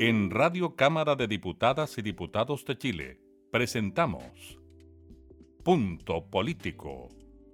En 0.00 0.28
Radio 0.30 0.74
Cámara 0.74 1.14
de 1.14 1.28
Diputadas 1.28 1.96
y 1.98 2.02
Diputados 2.02 2.64
de 2.64 2.76
Chile 2.76 3.20
presentamos 3.52 4.58
Punto 5.62 6.28
Político, 6.28 7.10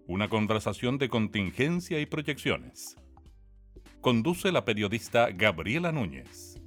una 0.07 0.31
conversación 0.31 0.97
de 0.97 1.11
contingencia 1.11 2.01
y 2.01 2.07
proyecciones. 2.07 2.97
Conduce 4.01 4.51
la 4.53 4.65
periodista 4.65 5.29
Gabriela 5.33 5.93
Núñez. 5.93 6.59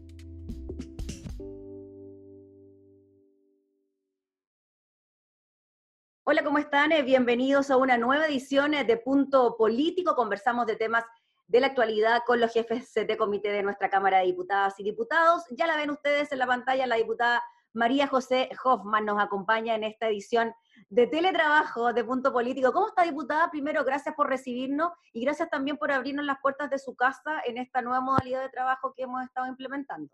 Hola, 6.24 6.44
¿cómo 6.44 6.60
están? 6.60 6.92
Eh, 6.92 7.02
bienvenidos 7.02 7.72
a 7.72 7.78
una 7.78 7.98
nueva 7.98 8.28
edición 8.28 8.76
eh, 8.76 8.84
de 8.84 8.98
Punto 8.98 9.56
Político. 9.58 10.16
Conversamos 10.16 10.68
de 10.68 10.76
temas 10.76 11.04
de 11.48 11.60
la 11.60 11.68
actualidad 11.68 12.22
con 12.26 12.40
los 12.40 12.52
jefes 12.52 12.94
de 12.94 13.18
comité 13.18 13.52
de 13.52 13.64
nuestra 13.64 13.90
Cámara 13.90 14.20
de 14.20 14.26
Diputadas 14.26 14.80
y 14.80 14.84
Diputados. 14.84 15.44
Ya 15.52 15.68
la 15.68 15.76
ven 15.76 15.92
ustedes 15.92 16.32
en 16.32 16.40
la 16.40 16.48
pantalla, 16.48 16.88
la 16.88 16.96
diputada 16.96 17.44
María 17.74 18.06
José 18.06 18.50
Hoffman 18.64 19.06
nos 19.06 19.22
acompaña 19.22 19.74
en 19.74 19.84
esta 19.84 20.08
edición 20.08 20.54
de 20.90 21.08
teletrabajo 21.08 21.92
de 21.92 22.04
Punto 22.04 22.32
Político. 22.32 22.72
¿Cómo 22.72 22.88
está, 22.88 23.04
diputada? 23.04 23.50
Primero, 23.50 23.84
gracias 23.84 24.14
por 24.14 24.30
recibirnos 24.30 24.92
y 25.12 25.22
gracias 25.26 25.50
también 25.50 25.78
por 25.78 25.92
abrirnos 25.92 26.24
las 26.24 26.38
puertas 26.40 26.70
de 26.70 26.78
su 26.78 26.96
casa 26.96 27.42
en 27.46 27.58
esta 27.58 27.82
nueva 27.82 28.02
modalidad 28.02 28.42
de 28.44 28.50
trabajo 28.50 28.94
que 28.96 29.04
hemos 29.04 29.24
estado 29.24 29.48
implementando. 29.48 30.08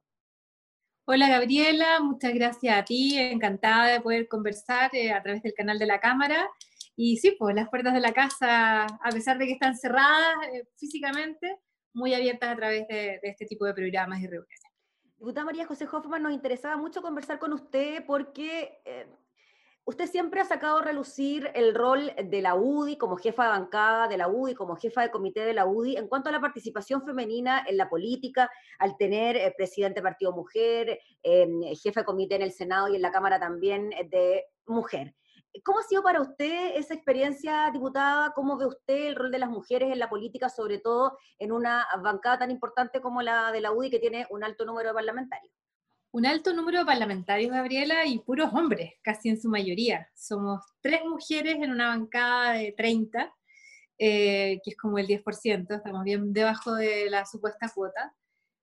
Hola 1.06 1.28
Gabriela, 1.28 2.00
muchas 2.02 2.34
gracias 2.34 2.78
a 2.78 2.86
ti, 2.86 3.18
encantada 3.18 3.88
de 3.88 4.00
poder 4.00 4.28
conversar 4.28 4.92
eh, 4.94 5.12
a 5.12 5.22
través 5.22 5.42
del 5.42 5.54
canal 5.54 5.80
de 5.80 5.88
la 5.88 6.00
Cámara 6.00 6.48
y 7.02 7.16
sí, 7.16 7.34
pues 7.40 7.56
las 7.56 7.70
puertas 7.70 7.94
de 7.94 8.02
la 8.02 8.12
casa, 8.12 8.84
a 8.84 9.10
pesar 9.14 9.38
de 9.38 9.46
que 9.46 9.54
están 9.54 9.74
cerradas 9.78 10.36
eh, 10.52 10.68
físicamente, 10.76 11.58
muy 11.94 12.14
abiertas 12.14 12.50
a 12.50 12.58
través 12.58 12.90
de, 12.90 13.22
este 13.24 13.46
tipo 13.46 13.64
de 13.64 13.74
programas 13.74 14.20
y 14.20 14.28
reuniones. 14.28 14.60
Diputada 15.18 15.46
María 15.46 15.66
José 15.66 15.88
Hoffman, 15.90 16.22
nos 16.22 16.34
interesaba 16.34 16.76
mucho 16.76 17.02
conversar 17.02 17.40
con 17.40 17.54
usted 17.54 18.04
porque 18.06 18.82
eh, 18.84 19.08
usted 19.86 20.08
siempre 20.08 20.42
ha 20.42 20.44
sacado 20.44 20.80
a 20.80 20.84
relucir 20.84 21.50
el 21.56 21.74
rol 21.74 22.12
de 22.22 22.42
la 22.42 22.56
UDI 22.56 22.98
como 22.98 23.16
jefa 23.16 23.44
de 23.44 23.50
bancada 23.50 24.10
de 24.10 24.18
la 24.18 24.28
UDI, 24.28 24.54
como 24.56 24.76
jefa 24.76 25.02
de 25.02 25.10
comité 25.10 25.46
de 25.46 25.54
la 25.54 25.68
UDI, 25.68 25.96
en 25.96 26.10
cuanto 26.10 26.28
a 26.28 26.34
la 26.34 26.42
participación 26.42 27.06
femenina 27.06 27.64
en 27.66 27.78
la 27.78 27.88
política, 27.88 28.52
al 28.78 28.98
tener 28.98 29.38
eh, 29.38 29.54
presidente 29.56 30.02
partido 30.02 30.34
mujer, 30.34 31.00
jefe 31.24 32.02
de 32.02 32.06
comité 32.06 32.36
en 32.36 32.42
el 32.42 32.52
Senado 32.52 32.90
y 32.90 32.98
en 32.98 33.02
la 33.02 33.12
Cámara 33.14 33.40
también 33.40 33.90
de 34.10 34.44
mujer. 34.66 35.16
¿Cómo 35.64 35.80
ha 35.80 35.84
sido 35.84 36.04
para 36.04 36.22
usted 36.22 36.76
esa 36.76 36.94
experiencia, 36.94 37.70
diputada? 37.72 38.34
¿Cómo 38.34 38.58
ve 38.58 38.68
usted 38.68 39.08
el 39.08 39.16
rol 39.16 39.32
de 39.32 39.40
las 39.40 39.50
mujeres 39.50 39.92
en 39.92 40.00
la 40.00 40.10
política, 40.10 40.50
sobre 40.50 40.80
todo 40.80 41.18
en 41.38 41.52
una 41.52 41.88
bancada 42.04 42.40
tan 42.40 42.52
importante 42.52 43.02
como 43.02 43.22
la 43.22 43.52
de 43.52 43.62
la 43.62 43.72
UDI, 43.72 43.90
que 43.90 44.00
tiene 44.00 44.28
un 44.30 44.44
alto 44.44 44.66
número 44.66 44.90
de 44.90 44.96
parlamentarios? 44.96 45.54
Un 46.12 46.26
alto 46.26 46.54
número 46.54 46.80
de 46.80 46.86
parlamentarios, 46.86 47.52
Gabriela, 47.52 48.06
y 48.06 48.20
puros 48.20 48.52
hombres, 48.54 48.94
casi 49.02 49.30
en 49.30 49.40
su 49.40 49.50
mayoría. 49.50 50.10
Somos 50.16 50.64
tres 50.82 51.02
mujeres 51.06 51.56
en 51.56 51.72
una 51.72 51.90
bancada 51.90 52.54
de 52.54 52.74
30, 52.76 53.34
eh, 54.00 54.60
que 54.64 54.72
es 54.72 54.78
como 54.78 54.98
el 54.98 55.08
10%, 55.08 55.76
estamos 55.76 56.04
bien 56.04 56.34
debajo 56.34 56.74
de 56.74 57.10
la 57.10 57.26
supuesta 57.26 57.72
cuota. 57.74 58.16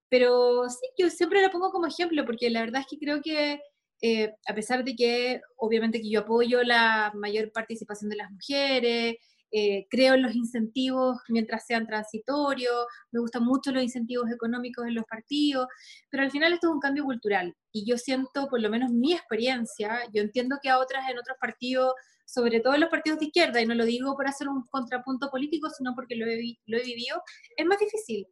Pero 0.09 0.69
sí, 0.69 0.87
yo 0.97 1.09
siempre 1.09 1.41
la 1.41 1.49
pongo 1.49 1.71
como 1.71 1.87
ejemplo, 1.87 2.25
porque 2.25 2.49
la 2.49 2.61
verdad 2.61 2.81
es 2.81 2.87
que 2.87 2.97
creo 2.97 3.21
que 3.21 3.61
eh, 4.01 4.33
a 4.47 4.53
pesar 4.53 4.83
de 4.83 4.95
que 4.95 5.41
obviamente 5.57 6.01
que 6.01 6.09
yo 6.09 6.21
apoyo 6.21 6.63
la 6.63 7.11
mayor 7.15 7.51
participación 7.51 8.09
de 8.09 8.17
las 8.17 8.31
mujeres, 8.31 9.17
eh, 9.51 9.87
creo 9.89 10.15
en 10.15 10.23
los 10.23 10.35
incentivos 10.35 11.17
mientras 11.29 11.65
sean 11.65 11.87
transitorios, 11.87 12.85
me 13.11 13.21
gustan 13.21 13.45
mucho 13.45 13.71
los 13.71 13.81
incentivos 13.81 14.29
económicos 14.29 14.85
en 14.85 14.95
los 14.95 15.05
partidos, 15.05 15.67
pero 16.09 16.23
al 16.23 16.31
final 16.31 16.51
esto 16.53 16.67
es 16.67 16.73
un 16.73 16.79
cambio 16.81 17.05
cultural 17.05 17.55
y 17.71 17.85
yo 17.89 17.97
siento, 17.97 18.49
por 18.49 18.61
lo 18.61 18.69
menos 18.69 18.91
mi 18.91 19.13
experiencia, 19.13 20.01
yo 20.13 20.21
entiendo 20.21 20.57
que 20.61 20.69
a 20.69 20.79
otras 20.79 21.09
en 21.09 21.17
otros 21.17 21.37
partidos, 21.39 21.93
sobre 22.25 22.59
todo 22.59 22.73
en 22.73 22.81
los 22.81 22.89
partidos 22.89 23.19
de 23.19 23.27
izquierda, 23.27 23.61
y 23.61 23.65
no 23.65 23.73
lo 23.75 23.85
digo 23.85 24.15
por 24.15 24.27
hacer 24.27 24.49
un 24.49 24.67
contrapunto 24.69 25.29
político, 25.29 25.69
sino 25.69 25.95
porque 25.95 26.15
lo 26.15 26.25
he, 26.25 26.57
lo 26.65 26.77
he 26.77 26.83
vivido, 26.83 27.21
es 27.55 27.65
más 27.65 27.79
difícil. 27.79 28.27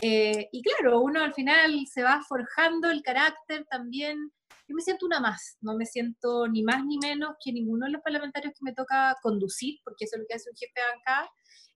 Eh, 0.00 0.48
y 0.50 0.62
claro, 0.62 1.00
uno 1.00 1.22
al 1.22 1.34
final 1.34 1.86
se 1.86 2.02
va 2.02 2.22
forjando 2.26 2.90
el 2.90 3.02
carácter 3.02 3.64
también. 3.70 4.32
Yo 4.68 4.74
me 4.74 4.82
siento 4.82 5.06
una 5.06 5.20
más, 5.20 5.58
no 5.60 5.76
me 5.76 5.86
siento 5.86 6.48
ni 6.48 6.62
más 6.62 6.84
ni 6.84 6.98
menos 6.98 7.34
que 7.44 7.52
ninguno 7.52 7.86
de 7.86 7.92
los 7.92 8.02
parlamentarios 8.02 8.54
que 8.54 8.64
me 8.64 8.72
toca 8.72 9.16
conducir, 9.22 9.80
porque 9.84 10.04
eso 10.04 10.16
es 10.16 10.20
lo 10.22 10.26
que 10.28 10.34
hace 10.34 10.50
un 10.50 10.56
jefe 10.56 10.72
de 10.74 10.96
bancada, 10.96 11.30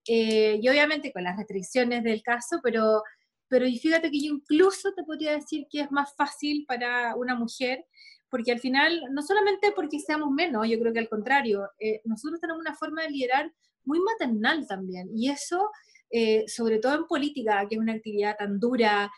eh, 0.08 0.60
y 0.62 0.68
obviamente 0.68 1.12
con 1.12 1.24
las 1.24 1.36
restricciones 1.36 2.04
del 2.04 2.22
caso, 2.22 2.60
pero, 2.62 3.02
pero 3.48 3.66
fíjate 3.66 4.10
que 4.10 4.20
yo 4.20 4.34
incluso 4.34 4.94
te 4.94 5.02
podría 5.02 5.32
decir 5.32 5.66
que 5.68 5.80
es 5.80 5.90
más 5.90 6.14
fácil 6.16 6.64
para 6.66 7.16
una 7.16 7.34
mujer, 7.34 7.84
porque 8.30 8.52
al 8.52 8.60
final, 8.60 9.02
no 9.10 9.22
solamente 9.22 9.72
porque 9.72 9.98
seamos 9.98 10.30
menos, 10.30 10.68
yo 10.68 10.78
creo 10.78 10.92
que 10.92 11.00
al 11.00 11.08
contrario, 11.08 11.68
eh, 11.80 12.00
nosotros 12.04 12.40
tenemos 12.40 12.60
una 12.60 12.74
forma 12.74 13.02
de 13.02 13.10
liderar 13.10 13.52
muy 13.84 14.00
maternal 14.00 14.66
también, 14.66 15.10
y 15.14 15.28
eso, 15.28 15.70
eh, 16.10 16.44
sobre 16.46 16.78
todo 16.78 16.94
en 16.94 17.06
política, 17.06 17.66
que 17.68 17.76
es 17.76 17.80
una 17.80 17.94
actividad 17.94 18.36
tan 18.36 18.58
dura, 18.58 19.10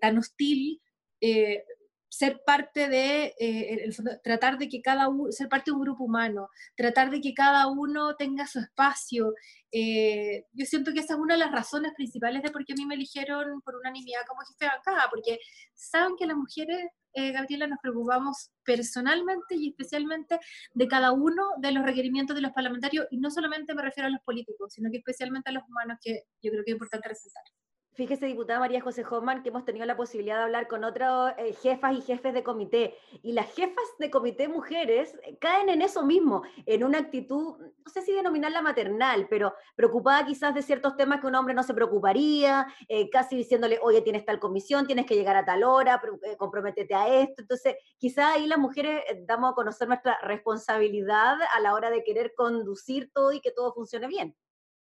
tan 0.00 0.18
hostil, 0.18 0.80
ser 2.10 2.42
parte 2.44 2.88
de, 2.88 3.34
eh, 3.38 3.88
tratar 4.22 4.58
de 4.58 4.68
que 4.68 4.82
cada 4.82 5.08
uno, 5.08 5.30
ser 5.30 5.48
parte 5.48 5.70
de 5.70 5.76
un 5.76 5.82
grupo 5.82 6.04
humano, 6.04 6.48
tratar 6.76 7.08
de 7.10 7.20
que 7.20 7.32
cada 7.34 7.68
uno 7.68 8.16
tenga 8.16 8.46
su 8.46 8.58
espacio. 8.58 9.32
Eh, 9.70 10.44
yo 10.52 10.66
siento 10.66 10.92
que 10.92 11.00
esa 11.00 11.14
es 11.14 11.20
una 11.20 11.34
de 11.34 11.40
las 11.40 11.52
razones 11.52 11.92
principales 11.96 12.42
de 12.42 12.50
por 12.50 12.64
qué 12.64 12.72
a 12.72 12.76
mí 12.76 12.84
me 12.84 12.96
eligieron 12.96 13.62
por 13.62 13.76
unanimidad 13.76 14.22
como 14.28 14.40
jefe 14.42 14.64
de 14.64 14.70
bancada, 14.70 15.08
porque 15.08 15.38
saben 15.72 16.16
que 16.18 16.26
las 16.26 16.36
mujeres, 16.36 16.90
eh, 17.14 17.30
Gabriela, 17.30 17.68
nos 17.68 17.78
preocupamos 17.80 18.50
personalmente 18.64 19.54
y 19.54 19.68
especialmente 19.68 20.40
de 20.74 20.88
cada 20.88 21.12
uno 21.12 21.44
de 21.58 21.70
los 21.70 21.84
requerimientos 21.84 22.34
de 22.34 22.42
los 22.42 22.52
parlamentarios, 22.52 23.06
y 23.12 23.18
no 23.18 23.30
solamente 23.30 23.72
me 23.74 23.82
refiero 23.82 24.08
a 24.08 24.10
los 24.10 24.22
políticos, 24.22 24.72
sino 24.72 24.90
que 24.90 24.98
especialmente 24.98 25.50
a 25.50 25.52
los 25.52 25.62
humanos, 25.68 25.98
que 26.02 26.24
yo 26.42 26.50
creo 26.50 26.64
que 26.64 26.72
es 26.72 26.74
importante 26.74 27.08
resaltar. 27.08 27.44
Fíjese, 27.92 28.26
diputada 28.26 28.60
María 28.60 28.80
José 28.80 29.04
Hoffman, 29.04 29.42
que 29.42 29.48
hemos 29.48 29.64
tenido 29.64 29.84
la 29.84 29.96
posibilidad 29.96 30.36
de 30.36 30.42
hablar 30.44 30.68
con 30.68 30.84
otras 30.84 31.34
eh, 31.38 31.52
jefas 31.54 31.92
y 31.96 32.00
jefes 32.00 32.32
de 32.32 32.44
comité. 32.44 32.94
Y 33.22 33.32
las 33.32 33.52
jefas 33.52 33.84
de 33.98 34.10
comité 34.10 34.46
mujeres 34.46 35.18
eh, 35.24 35.36
caen 35.38 35.68
en 35.68 35.82
eso 35.82 36.04
mismo, 36.04 36.42
en 36.66 36.84
una 36.84 36.98
actitud, 36.98 37.58
no 37.58 37.90
sé 37.92 38.02
si 38.02 38.12
denominarla 38.12 38.62
maternal, 38.62 39.26
pero 39.28 39.54
preocupada 39.74 40.24
quizás 40.24 40.54
de 40.54 40.62
ciertos 40.62 40.96
temas 40.96 41.20
que 41.20 41.26
un 41.26 41.34
hombre 41.34 41.52
no 41.52 41.64
se 41.64 41.74
preocuparía, 41.74 42.68
eh, 42.88 43.10
casi 43.10 43.36
diciéndole, 43.36 43.80
oye, 43.82 44.02
tienes 44.02 44.24
tal 44.24 44.38
comisión, 44.38 44.86
tienes 44.86 45.04
que 45.04 45.16
llegar 45.16 45.36
a 45.36 45.44
tal 45.44 45.64
hora, 45.64 46.00
comprométete 46.38 46.94
a 46.94 47.08
esto. 47.08 47.42
Entonces, 47.42 47.74
quizás 47.98 48.36
ahí 48.36 48.46
las 48.46 48.58
mujeres 48.58 49.02
damos 49.26 49.50
a 49.50 49.54
conocer 49.54 49.88
nuestra 49.88 50.16
responsabilidad 50.22 51.38
a 51.54 51.60
la 51.60 51.74
hora 51.74 51.90
de 51.90 52.04
querer 52.04 52.34
conducir 52.36 53.10
todo 53.12 53.32
y 53.32 53.40
que 53.40 53.50
todo 53.50 53.74
funcione 53.74 54.06
bien 54.06 54.36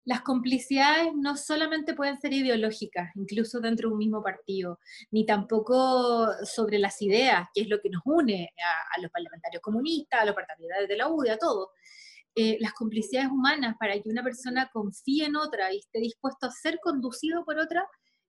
las 0.05 0.21
complicidades 0.21 1.13
no 1.15 1.37
solamente 1.37 1.93
pueden 1.93 2.19
ser 2.19 2.33
ideológicas, 2.33 3.09
incluso 3.15 3.59
dentro 3.59 3.89
de 3.89 3.93
un 3.93 3.99
mismo 3.99 4.21
partido, 4.21 4.79
ni 5.11 5.25
tampoco 5.25 6.27
sobre 6.43 6.77
las 6.77 7.01
ideas, 7.01 7.47
que 7.53 7.61
es 7.61 7.69
lo 7.69 7.79
que 7.79 7.89
nos 7.89 8.01
une 8.05 8.49
a, 8.95 9.01
los 9.01 9.11
parlamentarios 9.11 9.61
comunistas, 9.61 10.21
a 10.21 10.25
los 10.25 10.35
parlamentarios 10.35 10.89
de 10.89 10.97
la 10.97 11.07
UDI, 11.07 11.29
a 11.29 11.37
todos. 11.37 11.69
Eh, 12.35 12.57
las 12.59 12.73
complicidades 12.73 13.29
humanas 13.29 13.75
para 13.79 13.93
que 13.93 14.09
una 14.09 14.23
persona 14.23 14.69
confíe 14.73 15.25
en 15.25 15.35
otra 15.35 15.71
y 15.71 15.77
esté 15.77 15.99
dispuesto 15.99 16.47
a 16.47 16.51
ser 16.51 16.79
conducido 16.81 17.45
por 17.45 17.59
otra, 17.59 17.87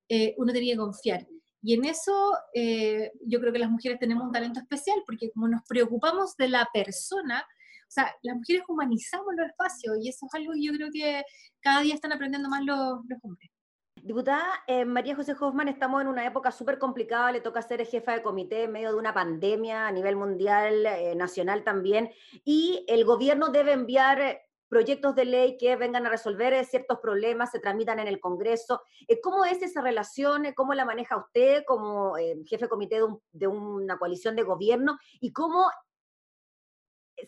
eh, 0.09 0.35
uno 0.37 0.53
tiene 0.53 0.73
que 0.73 0.77
confiar. 0.77 1.27
Y 1.63 1.73
en 1.73 1.87
eso 1.87 2.37
eh, 2.53 3.11
yo 3.27 3.41
creo 3.41 3.53
que 3.53 3.59
las 3.59 3.71
mujeres 3.71 3.99
tenemos 3.99 4.25
un 4.25 4.33
talento 4.33 4.61
especial, 4.61 5.03
porque 5.07 5.31
como 5.33 5.49
nos 5.49 5.63
preocupamos 5.67 6.37
de 6.37 6.49
la 6.49 6.69
persona, 6.73 7.45
sea, 7.95 8.15
las 8.23 8.37
mujeres 8.37 8.63
humanizamos 8.69 9.35
los 9.37 9.47
espacios 9.47 9.97
y 10.01 10.09
eso 10.09 10.27
es 10.27 10.35
algo 10.35 10.53
que 10.53 10.63
yo 10.63 10.73
creo 10.73 10.89
que 10.93 11.23
cada 11.61 11.81
día 11.81 11.95
están 11.95 12.13
aprendiendo 12.13 12.49
más 12.49 12.65
los, 12.65 12.99
hombres. 13.23 13.51
Diputada 14.03 14.45
eh, 14.67 14.85
María 14.85 15.15
José 15.15 15.35
Hoffman, 15.39 15.69
estamos 15.69 16.03
en 16.03 16.09
una 16.09 16.27
época 16.27 16.51
súper 16.51 16.79
complicada, 16.79 17.33
le 17.33 17.41
toca 17.41 17.63
ser 17.63 17.87
jefa 17.87 18.13
de 18.13 18.23
comité 18.23 18.65
en 18.65 18.73
medio 18.73 18.91
de 18.91 18.99
una 18.99 19.15
pandemia 19.15 19.87
a 19.87 19.93
nivel 19.93 20.17
mundial, 20.17 20.85
eh, 20.85 21.15
nacional 21.15 21.65
también, 21.65 22.11
y 22.45 22.85
el 22.89 23.05
gobierno 23.05 23.49
debe 23.49 23.73
enviar 23.73 24.43
proyectos 24.69 25.15
de 25.15 25.25
ley 25.25 25.57
que 25.57 25.77
vengan 25.77 26.05
a 26.05 26.11
resolver 26.11 26.65
ciertos 26.65 26.99
problemas, 26.99 27.53
se 27.53 27.61
tramitan 27.61 28.01
en 28.01 28.09
el 28.09 28.19
Congreso. 28.19 28.83
Eh, 29.07 29.21
¿Cómo 29.21 29.45
es 29.45 29.63
esa 29.63 29.81
relación? 29.81 30.53
¿Cómo 30.55 30.75
la 30.75 30.85
maneja 30.85 31.17
usted 31.17 31.63
como 31.65 32.17
jefe 32.45 32.65
de 32.65 32.69
comité 32.69 32.97
de, 32.97 33.07
de, 33.33 33.47
una 33.47 33.97
coalición 33.97 34.35
de 34.35 34.43
gobierno? 34.43 34.99
¿Y 35.21 35.33
cómo 35.33 35.71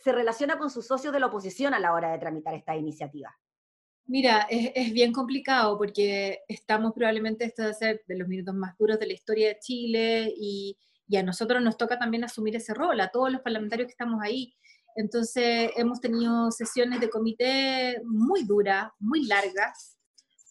se 0.03 0.13
relaciona 0.13 0.59
con 0.59 0.71
sus 0.71 0.87
socios 0.87 1.13
de 1.13 1.21
la 1.21 1.27
oposición 1.27 1.75
a 1.75 1.79
la 1.79 1.93
hora 1.93 2.13
de 2.13 2.19
tramitar 2.19 2.55
esta 2.55 2.77
iniciativa? 2.77 3.37
Mira, 4.09 4.47
es, 4.49 4.93
bien 4.93 5.13
complicado 5.13 5.77
porque 5.77 6.41
estamos 6.47 6.93
probablemente, 6.95 7.45
esto 7.45 7.65
de 7.65 7.75
ser 7.75 8.05
de 8.07 8.17
los 8.17 8.29
minutos 8.29 8.55
más 8.55 8.77
duros 8.79 9.01
de 9.01 9.07
la 9.07 9.13
historia 9.13 9.49
de 9.49 9.59
Chile 9.59 10.33
y, 10.37 10.79
a 11.17 11.23
nosotros 11.23 11.63
nos 11.63 11.77
toca 11.77 11.99
también 11.99 12.25
asumir 12.25 12.57
ese 12.57 12.75
rol, 12.75 13.01
a 13.01 13.11
todos 13.11 13.33
los 13.33 13.41
parlamentarios 13.41 13.87
que 13.87 13.93
estamos 13.93 14.21
ahí. 14.23 14.55
Entonces 14.97 15.71
hemos 15.77 16.01
tenido 16.01 16.51
sesiones 16.51 17.01
de 17.01 17.11
comité 17.11 18.01
muy 18.05 18.45
duras, 18.45 18.91
muy 18.99 19.27
largas, 19.27 19.96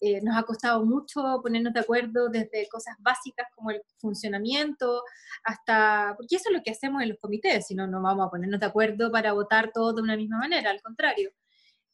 eh, 0.06 0.22
nos 0.22 0.38
ha 0.38 0.44
costado 0.44 0.86
mucho 0.86 1.40
ponernos 1.42 1.74
de 1.74 1.80
acuerdo 1.80 2.30
desde 2.30 2.68
cosas 2.70 2.96
básicas 3.00 3.48
como 3.56 3.72
el 3.72 3.82
funcionamiento 3.98 5.02
hasta, 5.44 6.14
porque 6.16 6.36
eso 6.36 6.50
es 6.50 6.56
lo 6.56 6.62
que 6.64 6.70
hacemos 6.70 7.02
en 7.02 7.10
los 7.10 7.18
comités, 7.18 7.66
si 7.66 7.74
no, 7.74 7.88
no 7.88 8.04
vamos 8.04 8.28
a 8.28 8.30
ponernos 8.30 8.60
de 8.60 8.68
acuerdo 8.68 9.12
para 9.12 9.34
votar 9.34 9.72
todos 9.74 9.96
de 9.96 10.04
una 10.04 10.16
misma 10.16 10.38
manera, 10.38 10.70
al 10.70 10.82
contrario. 10.84 11.32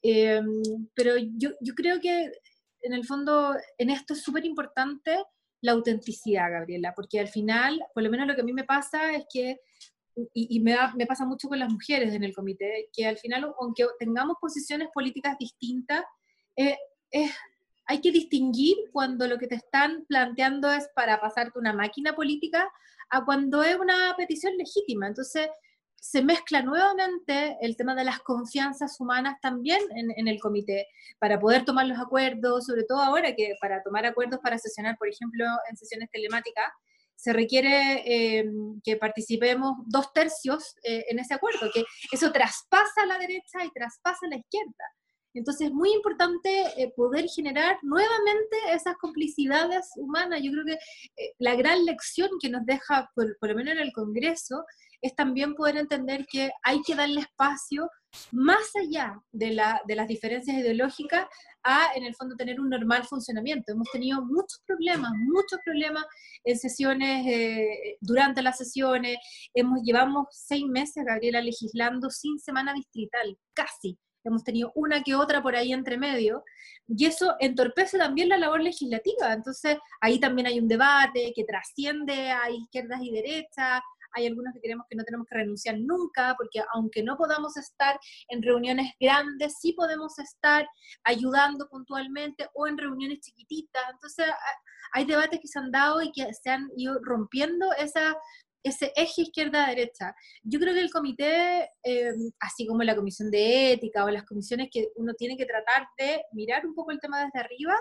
Em, 0.02 0.62
pero 0.94 1.16
yo, 1.18 1.52
yo 1.62 1.74
creo 1.74 2.02
que 2.02 2.34
en 2.82 2.94
el 2.94 3.06
fondo 3.06 3.56
en 3.78 3.90
esto 3.90 4.14
es 4.14 4.22
súper 4.22 4.44
importante 4.46 5.24
la 5.62 5.72
autenticidad, 5.72 6.52
Gabriela, 6.52 6.94
porque 6.94 7.18
al 7.18 7.30
final, 7.30 7.82
por 7.94 8.04
lo 8.04 8.10
menos 8.10 8.28
lo 8.28 8.36
que 8.36 8.42
a 8.42 8.46
mí 8.46 8.52
me 8.52 8.66
pasa 8.66 9.14
es 9.14 9.26
que 9.32 9.62
y, 10.34 10.60
me, 10.60 10.76
me, 10.98 11.06
pasa 11.06 11.26
mucho 11.26 11.48
con 11.48 11.60
las 11.60 11.72
mujeres 11.72 12.14
en 12.14 12.26
el 12.26 12.36
comité, 12.36 12.90
que 12.92 13.06
al 13.08 13.18
final, 13.18 13.54
aunque 13.58 13.86
tengamos 13.98 14.36
posiciones 14.42 14.90
políticas 14.94 15.38
distintas, 15.38 16.04
eh, 16.58 16.76
hay 17.86 18.02
que 18.02 18.12
distinguir 18.12 18.78
cuando 18.92 19.28
lo 19.28 19.38
que 19.38 19.48
te 19.48 19.56
están 19.56 20.06
planteando 20.08 20.72
es 20.72 20.90
para 20.96 21.20
pasarte 21.20 21.60
una 21.60 21.74
máquina 21.74 22.14
política 22.14 22.72
a 23.10 23.26
cuando 23.26 23.64
es 23.64 23.76
una 23.76 24.14
petición 24.18 24.56
legítima. 24.58 25.08
Entonces, 25.08 25.50
se 26.02 26.24
mezcla 26.24 26.64
nuevamente 26.64 27.58
el 27.62 27.78
tema 27.78 27.94
de 27.94 28.04
las 28.04 28.20
confianzas 28.22 29.00
humanas 29.00 29.36
también 29.40 29.80
en, 29.96 30.28
el 30.28 30.40
comité, 30.40 30.88
para 31.20 31.40
poder 31.40 31.64
tomar 31.64 31.86
los 31.86 32.00
acuerdos, 32.00 32.66
sobre 32.66 32.84
todo 32.86 33.02
ahora 33.02 33.36
que 33.36 33.54
para 33.62 33.84
tomar 33.84 34.08
acuerdos 34.08 34.40
para 34.42 34.58
sesionar, 34.58 34.98
por 34.98 35.10
ejemplo, 35.10 35.46
en 35.70 35.78
sesiones 35.78 36.10
telemáticas, 36.12 36.72
se 37.16 37.34
requiere 37.34 38.02
eh, 38.04 38.52
que 38.84 38.98
participemos 38.98 39.74
dos 39.86 40.12
tercios 40.12 40.76
eh, 40.84 41.06
en 41.08 41.20
ese 41.20 41.36
acuerdo, 41.36 41.70
que 41.72 41.84
eso 42.12 42.32
traspasa 42.32 43.04
a 43.04 43.06
la 43.06 43.20
derecha 43.20 43.64
y 43.64 43.70
traspasa 43.70 44.26
a 44.26 44.30
la 44.30 44.38
izquierda. 44.38 44.86
Entonces 45.34 45.68
es 45.68 45.74
muy 45.74 45.92
importante 45.94 46.50
eh, 46.78 46.92
poder 46.96 47.28
generar 47.28 47.78
nuevamente 47.82 48.58
esas 48.74 48.98
complicidades 48.98 49.90
humanas. 49.96 50.42
Yo 50.44 50.52
creo 50.52 50.66
que 50.66 50.78
la 51.40 51.56
gran 51.56 51.86
lección 51.86 52.30
que 52.42 52.50
nos 52.50 52.66
deja, 52.66 53.10
por, 53.16 53.38
por, 53.40 53.50
lo 53.50 53.56
menos 53.56 53.74
en 53.74 53.80
el 53.80 53.94
Congreso, 53.94 54.64
es 55.02 55.16
también 55.16 55.56
poder 55.56 55.78
entender 55.78 56.26
que 56.32 56.52
hay 56.64 56.82
que 56.82 56.96
darle 56.96 57.22
espacio 57.22 57.90
más 58.32 58.76
allá 58.76 59.20
de, 59.32 59.52
la, 59.52 59.82
de 59.88 59.96
las 59.96 60.08
diferencias 60.08 60.58
ideológicas 60.58 61.26
a, 61.64 61.94
en 61.96 62.04
el 62.04 62.16
fondo, 62.16 62.36
tener 62.36 62.60
un 62.60 62.70
normal 62.70 63.06
funcionamiento. 63.06 63.72
Hemos 63.72 63.90
tenido 63.92 64.24
muchos 64.24 64.62
problemas, 64.66 65.12
muchos 65.16 65.60
problemas 65.66 66.06
en 66.44 66.58
sesiones, 66.58 67.26
eh, 67.28 67.98
durante 68.02 68.42
las 68.42 68.58
sesiones. 68.58 69.18
Hemos, 69.54 69.82
llevamos 69.84 70.28
seis 70.32 70.66
meses, 70.66 71.04
Gabriela, 71.06 71.42
legislando 71.42 72.10
sin 72.10 72.40
semana 72.40 72.74
distrital, 72.74 73.38
casi. 73.54 73.98
Hemos 74.24 74.44
tenido 74.44 74.72
una 74.76 75.04
que 75.04 75.16
otra 75.16 75.42
por 75.42 75.56
ahí 75.56 75.74
entre 75.74 75.98
medio, 75.98 76.44
y 76.88 77.06
eso 77.06 77.36
entorpece 77.40 77.98
también 77.98 78.30
la 78.30 78.38
labor 78.38 78.62
legislativa. 78.62 79.34
Entonces, 79.34 79.78
ahí 80.00 80.20
también 80.20 80.48
hay 80.48 80.60
un 80.60 80.68
debate 80.68 81.34
que 81.36 81.44
trasciende 81.44 82.32
a 82.32 82.50
izquierdas 82.50 83.02
y 83.02 83.12
derechas, 83.12 83.82
hay 84.14 84.28
algunos 84.28 84.54
que 84.54 84.60
creemos 84.60 84.86
que 84.90 84.96
no 84.96 85.04
tenemos 85.04 85.28
que 85.28 85.36
renunciar 85.36 85.78
nunca, 85.80 86.36
porque 86.38 86.62
aunque 86.74 87.04
no 87.04 87.18
podamos 87.18 87.58
estar 87.58 88.00
en 88.30 88.42
reuniones 88.42 88.92
grandes, 89.00 89.58
sí 89.60 89.74
podemos 89.74 90.18
estar 90.20 90.68
ayudando 91.04 91.68
puntualmente 91.70 92.50
o 92.54 92.68
en 92.68 92.78
reuniones 92.78 93.20
chiquititas. 93.22 93.84
Entonces, 93.92 94.28
hay 94.94 95.06
debates 95.06 95.40
que 95.40 95.48
se 95.48 95.60
han 95.60 95.72
dado 95.72 96.02
y 96.02 96.12
que 96.12 96.34
se 96.34 96.50
han 96.50 96.70
ido 96.76 97.00
rompiendo 97.02 97.72
esa, 97.74 98.16
ese 98.64 98.92
eje 98.96 99.24
izquierda-derecha. 99.24 100.16
Yo 100.44 100.60
creo 100.60 100.74
que 100.74 100.82
el 100.82 100.92
comité, 100.92 101.70
eh, 101.84 102.12
así 102.40 102.68
como 102.68 102.84
la 102.84 102.96
comisión 102.96 103.32
de 103.32 103.74
ética 103.74 104.06
o 104.06 104.10
las 104.10 104.24
comisiones 104.24 104.70
que 104.72 104.90
uno 104.96 105.14
tiene 105.14 105.38
que 105.38 105.46
tratar 105.46 105.88
de 105.98 106.22
mirar 106.34 106.66
un 106.66 106.76
poco 106.76 106.92
el 106.92 107.00
tema 107.00 107.24
desde 107.24 107.40
arriba, 107.40 107.76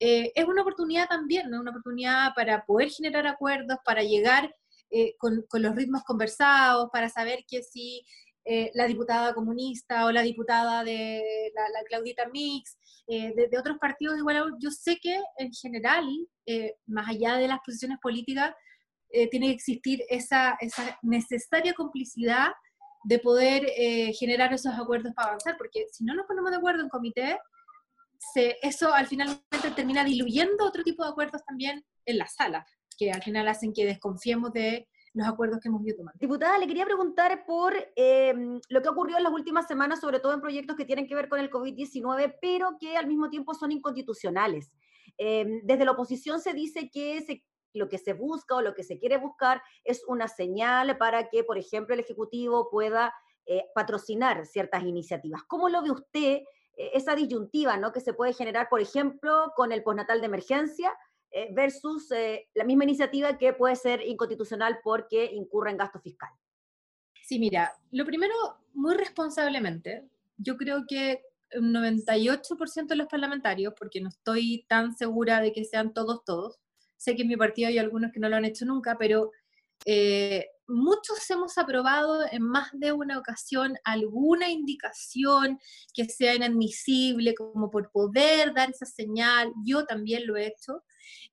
eh, 0.00 0.32
es 0.34 0.44
una 0.46 0.62
oportunidad 0.62 1.08
también, 1.08 1.48
¿no? 1.50 1.60
una 1.60 1.70
oportunidad 1.70 2.34
para 2.34 2.64
poder 2.64 2.90
generar 2.90 3.26
acuerdos, 3.26 3.78
para 3.84 4.02
llegar 4.02 4.52
eh, 4.94 5.14
con, 5.16 5.42
los 5.50 5.74
ritmos 5.74 6.02
conversados, 6.04 6.90
para 6.92 7.08
saber 7.08 7.46
que 7.48 7.62
si 7.62 8.04
eh, 8.44 8.70
la 8.74 8.86
diputada 8.86 9.32
comunista 9.32 10.04
o 10.04 10.12
la 10.12 10.20
diputada 10.20 10.84
de 10.84 11.50
la, 11.54 11.82
Claudita 11.88 12.28
Mix, 12.28 12.76
eh, 13.06 13.32
de, 13.34 13.58
otros 13.58 13.78
partidos, 13.78 14.18
igual 14.18 14.54
yo 14.58 14.70
sé 14.70 14.98
que 15.00 15.18
en 15.38 15.50
general, 15.52 16.04
más 16.86 17.08
allá 17.08 17.36
de 17.36 17.48
las 17.48 17.60
posiciones 17.64 17.96
políticas, 18.02 18.52
tiene 19.30 19.48
que 19.48 19.52
existir 19.52 20.04
esa, 20.08 20.56
esa 20.60 20.98
necesaria 21.02 21.74
complicidad 21.74 22.52
de 23.04 23.18
poder 23.18 23.66
generar 24.14 24.52
esos 24.52 24.72
acuerdos 24.74 25.12
para 25.14 25.28
avanzar, 25.28 25.56
porque 25.58 25.86
si 25.90 26.04
no 26.04 26.14
nos 26.14 26.26
ponemos 26.26 26.50
de 26.50 26.56
acuerdo 26.56 26.82
en 26.82 26.88
comité, 26.88 27.38
se, 28.32 28.56
eso 28.62 28.94
al 28.94 29.06
final 29.06 29.42
termina 29.74 30.04
diluyendo 30.04 30.64
otro 30.64 30.82
tipo 30.82 31.02
de 31.04 31.10
acuerdos 31.10 31.44
también 31.44 31.84
en 32.06 32.18
la 32.18 32.26
sala 32.26 32.64
que 32.96 33.10
al 33.10 33.22
final 33.22 33.48
hacen 33.48 33.72
que 33.72 33.84
desconfiemos 33.84 34.52
de 34.52 34.88
los 35.14 35.26
acuerdos 35.26 35.60
que 35.60 35.68
hemos 35.68 35.84
ido 35.84 35.96
tomando. 35.96 36.18
Diputada, 36.18 36.58
le 36.58 36.66
quería 36.66 36.86
preguntar 36.86 37.44
por 37.44 37.74
em, 37.96 38.60
lo 38.68 38.82
que 38.82 38.88
ocurrió 38.88 39.18
en 39.18 39.24
las 39.24 39.32
últimas 39.32 39.66
semanas, 39.66 40.00
sobre 40.00 40.20
todo 40.20 40.32
en 40.32 40.40
proyectos 40.40 40.76
que 40.76 40.86
tienen 40.86 41.06
que 41.06 41.14
ver 41.14 41.28
con 41.28 41.38
el 41.38 41.50
COVID-19, 41.50 42.36
pero 42.40 42.76
que 42.80 42.96
al 42.96 43.06
mismo 43.06 43.28
tiempo 43.28 43.54
son 43.54 43.72
inconstitucionales. 43.72 44.70
Em, 45.18 45.60
desde 45.64 45.84
la 45.84 45.92
oposición 45.92 46.40
se 46.40 46.54
dice 46.54 46.90
que 46.90 47.18
lo 47.72 47.88
que 47.88 47.98
se 47.98 48.12
busca 48.12 48.54
o 48.54 48.62
lo 48.62 48.74
que 48.74 48.82
se 48.82 48.98
quiere 48.98 49.16
buscar 49.16 49.62
es 49.84 50.02
una 50.06 50.28
señal 50.28 50.96
para 50.98 51.28
que, 51.28 51.44
por 51.44 51.58
ejemplo, 51.58 51.94
el 51.94 52.00
Ejecutivo 52.00 52.68
pueda 52.70 53.14
eh, 53.46 53.64
patrocinar 53.74 54.46
ciertas 54.46 54.84
iniciativas. 54.84 55.42
¿Cómo 55.44 55.68
lo 55.68 55.82
ve 55.82 55.90
usted 55.90 56.42
eh, 56.76 56.90
esa 56.94 57.14
disyuntiva 57.14 57.76
¿no? 57.76 57.92
que 57.92 58.00
se 58.00 58.14
puede 58.14 58.32
generar, 58.32 58.68
por 58.68 58.80
ejemplo, 58.80 59.52
con 59.56 59.72
el 59.72 59.82
postnatal 59.82 60.20
de 60.20 60.26
emergencia? 60.26 60.96
Eh, 61.34 61.48
versus 61.54 62.10
la 62.52 62.64
misma 62.64 62.84
iniciativa 62.84 63.38
que 63.38 63.54
puede 63.54 63.74
ser 63.74 64.02
inconstitucional 64.02 64.80
porque 64.84 65.24
incurre 65.32 65.70
en 65.70 65.78
gasto 65.78 65.98
fiscal. 65.98 66.28
Sí, 67.22 67.38
mira, 67.38 67.72
lo 67.90 68.04
primero, 68.04 68.34
muy 68.74 68.94
responsablemente, 68.96 70.06
yo 70.36 70.58
creo 70.58 70.84
que 70.86 71.22
un 71.54 71.72
98% 71.72 72.86
de 72.86 72.96
los 72.96 73.08
parlamentarios, 73.08 73.74
porque 73.78 74.00
no 74.00 74.08
estoy 74.08 74.64
tan 74.68 74.94
segura 74.94 75.40
de 75.40 75.52
que 75.52 75.64
sean 75.64 75.92
todos, 75.92 76.24
todos, 76.24 76.58
sé 77.02 77.16
que 77.16 77.22
en 77.22 77.28
mi 77.28 77.36
partido 77.36 77.68
hay 77.68 77.78
algunos 77.78 78.12
que 78.12 78.20
no 78.20 78.28
lo 78.28 78.36
han 78.36 78.44
hecho 78.44 78.64
nunca, 78.64 78.96
pero 78.96 79.32
eh, 79.84 80.46
muchos 80.68 81.28
hemos 81.30 81.58
aprobado 81.58 82.24
en 82.30 82.42
más 82.42 82.70
de 82.72 82.92
una 82.92 83.18
ocasión 83.18 83.76
alguna 83.84 84.48
indicación 84.48 85.58
que 85.94 86.04
sea 86.04 86.34
inadmisible, 86.34 87.34
como 87.34 87.70
por 87.70 87.90
poder 87.90 88.54
dar 88.54 88.70
esa 88.70 88.86
señal, 88.86 89.52
yo 89.64 89.84
también 89.84 90.26
lo 90.26 90.36
he 90.36 90.46
hecho, 90.46 90.84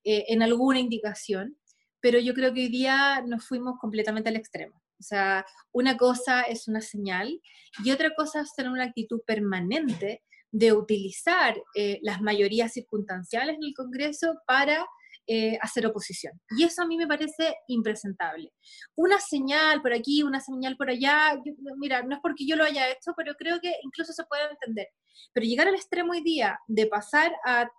eh, 0.03 0.25
en 0.29 0.41
alguna 0.41 0.79
indicación, 0.79 1.55
pero 1.99 2.17
yo 2.17 2.33
creo 2.33 2.51
que 2.53 2.61
hoy 2.61 2.69
día 2.69 3.23
nos 3.27 3.45
fuimos 3.45 3.77
completamente 3.79 4.29
al 4.29 4.37
extremo. 4.37 4.81
O 4.99 5.03
sea, 5.03 5.45
una 5.71 5.97
cosa 5.97 6.41
es 6.41 6.67
una 6.67 6.81
señal 6.81 7.41
y 7.85 7.91
otra 7.91 8.13
cosa 8.15 8.41
es 8.41 8.53
tener 8.55 8.71
una 8.71 8.85
actitud 8.85 9.21
permanente 9.25 10.23
de 10.51 10.73
utilizar 10.73 11.55
eh, 11.75 11.99
las 12.01 12.21
mayorías 12.21 12.73
circunstanciales 12.73 13.55
en 13.55 13.63
el 13.63 13.73
Congreso 13.75 14.41
para 14.47 14.85
eh, 15.31 15.59
hacer 15.61 15.85
oposición. 15.85 16.33
Y 16.57 16.63
eso 16.63 16.81
a 16.81 16.87
mí 16.87 16.97
me 16.97 17.05
parece 17.05 17.55
impresentable. 17.67 18.51
Una 18.95 19.19
señal 19.19 19.79
por 19.79 19.93
aquí, 19.93 20.23
una 20.23 20.39
señal 20.41 20.75
por 20.75 20.89
allá, 20.89 21.39
mira, 21.77 22.01
no 22.01 22.15
es 22.15 22.21
porque 22.23 22.47
yo 22.47 22.55
lo 22.55 22.63
haya 22.63 22.89
hecho, 22.89 23.13
pero 23.15 23.35
creo 23.35 23.59
que 23.59 23.75
incluso 23.83 24.11
se 24.11 24.23
puede 24.23 24.49
entender. 24.49 24.87
Pero 25.31 25.45
llegar 25.45 25.67
al 25.67 25.75
extremo 25.75 26.13
hoy 26.13 26.23
día 26.23 26.59
de 26.65 26.87
pasar, 26.87 27.31
a, 27.45 27.69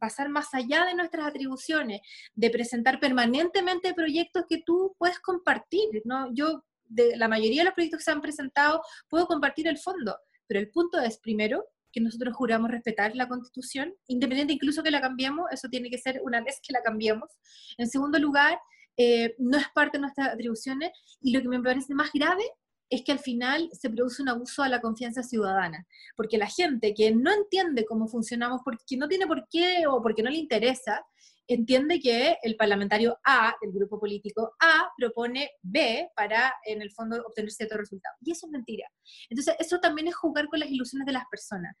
pasar 0.00 0.30
más 0.30 0.54
allá 0.54 0.86
de 0.86 0.94
nuestras 0.94 1.26
atribuciones, 1.26 2.00
de 2.32 2.48
presentar 2.48 2.98
permanentemente 2.98 3.92
proyectos 3.92 4.44
que 4.48 4.62
tú 4.64 4.96
puedes 4.96 5.20
compartir, 5.20 6.00
¿no? 6.06 6.32
Yo, 6.32 6.64
de 6.86 7.14
la 7.18 7.28
mayoría 7.28 7.60
de 7.60 7.66
los 7.66 7.74
proyectos 7.74 7.98
que 7.98 8.04
se 8.04 8.10
han 8.12 8.22
presentado, 8.22 8.80
puedo 9.10 9.26
compartir 9.26 9.68
el 9.68 9.76
fondo, 9.76 10.16
pero 10.46 10.60
el 10.60 10.70
punto 10.70 10.98
es, 10.98 11.18
primero, 11.18 11.62
que 11.92 12.00
nosotros 12.00 12.34
juramos 12.34 12.70
respetar 12.70 13.14
la 13.14 13.28
Constitución, 13.28 13.94
independiente 14.06 14.52
incluso 14.52 14.82
que 14.82 14.90
la 14.90 15.00
cambiemos, 15.00 15.46
eso 15.50 15.68
tiene 15.68 15.90
que 15.90 15.98
ser 15.98 16.20
una 16.24 16.40
vez 16.40 16.60
que 16.66 16.72
la 16.72 16.82
cambiemos. 16.82 17.30
En 17.78 17.88
segundo 17.88 18.18
lugar, 18.18 18.58
eh, 18.96 19.34
no 19.38 19.58
es 19.58 19.66
parte 19.74 19.98
de 19.98 20.02
nuestras 20.02 20.28
atribuciones 20.28 20.90
y 21.20 21.32
lo 21.32 21.40
que 21.40 21.48
me 21.48 21.62
parece 21.62 21.94
más 21.94 22.10
grave 22.12 22.44
es 22.90 23.02
que 23.04 23.12
al 23.12 23.20
final 23.20 23.70
se 23.72 23.88
produce 23.88 24.20
un 24.20 24.28
abuso 24.28 24.62
a 24.62 24.68
la 24.68 24.80
confianza 24.80 25.22
ciudadana, 25.22 25.86
porque 26.16 26.38
la 26.38 26.48
gente 26.48 26.92
que 26.92 27.12
no 27.14 27.32
entiende 27.32 27.86
cómo 27.86 28.08
funcionamos, 28.08 28.62
porque 28.64 28.96
no 28.96 29.06
tiene 29.06 29.26
por 29.26 29.46
qué 29.48 29.86
o 29.86 30.02
porque 30.02 30.24
no 30.24 30.30
le 30.30 30.38
interesa, 30.38 31.06
entiende 31.54 32.00
que 32.00 32.36
el 32.42 32.56
parlamentario 32.56 33.18
A, 33.24 33.54
del 33.60 33.72
grupo 33.72 33.98
político 33.98 34.54
A, 34.60 34.90
propone 34.96 35.50
B 35.62 36.08
para, 36.14 36.54
en 36.64 36.82
el 36.82 36.90
fondo, 36.92 37.22
obtener 37.26 37.50
cierto 37.50 37.76
resultado. 37.76 38.14
Y 38.20 38.32
eso 38.32 38.46
es 38.46 38.52
mentira. 38.52 38.88
Entonces, 39.28 39.56
eso 39.58 39.78
también 39.80 40.08
es 40.08 40.14
jugar 40.14 40.46
con 40.48 40.60
las 40.60 40.70
ilusiones 40.70 41.06
de 41.06 41.12
las 41.12 41.24
personas. 41.30 41.76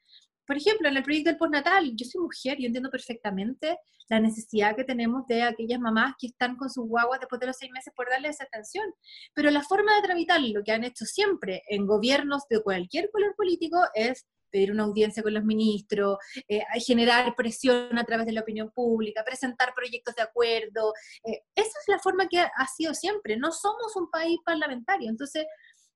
Por 0.46 0.56
ejemplo, 0.56 0.88
en 0.88 0.96
el 0.96 1.02
proyecto 1.04 1.30
del 1.30 1.38
postnatal, 1.38 1.92
yo 1.94 2.04
soy 2.04 2.22
mujer, 2.22 2.58
yo 2.58 2.66
entiendo 2.66 2.90
perfectamente 2.90 3.78
la 4.08 4.18
necesidad 4.18 4.74
que 4.74 4.82
tenemos 4.82 5.24
de 5.28 5.44
aquellas 5.44 5.78
mamás 5.78 6.14
que 6.18 6.26
están 6.26 6.56
con 6.56 6.68
sus 6.68 6.88
guaguas 6.88 7.20
después 7.20 7.38
de 7.38 7.46
los 7.46 7.56
seis 7.56 7.70
meses 7.70 7.92
por 7.94 8.10
darle 8.10 8.28
esa 8.28 8.42
atención. 8.42 8.84
Pero 9.32 9.50
la 9.52 9.62
forma 9.62 9.94
de 9.94 10.02
tramitar 10.02 10.40
lo 10.40 10.64
que 10.64 10.72
han 10.72 10.82
hecho 10.82 11.04
siempre 11.04 11.62
en 11.68 11.86
gobiernos 11.86 12.48
de 12.48 12.60
cualquier 12.62 13.08
color 13.12 13.36
político 13.36 13.78
es 13.94 14.26
pedir 14.50 14.72
una 14.72 14.84
audiencia 14.84 15.22
con 15.22 15.34
los 15.34 15.44
ministros, 15.44 16.18
eh, 16.48 16.62
generar 16.84 17.34
presión 17.36 17.98
a 17.98 18.04
través 18.04 18.26
de 18.26 18.32
la 18.32 18.42
opinión 18.42 18.70
pública, 18.70 19.24
presentar 19.24 19.72
proyectos 19.74 20.14
de 20.14 20.22
acuerdo. 20.22 20.92
Eh, 21.24 21.42
esa 21.54 21.78
es 21.80 21.88
la 21.88 21.98
forma 21.98 22.28
que 22.28 22.40
ha 22.40 22.66
sido 22.76 22.94
siempre. 22.94 23.36
No 23.36 23.52
somos 23.52 23.96
un 23.96 24.10
país 24.10 24.38
parlamentario. 24.44 25.08
Entonces, 25.08 25.46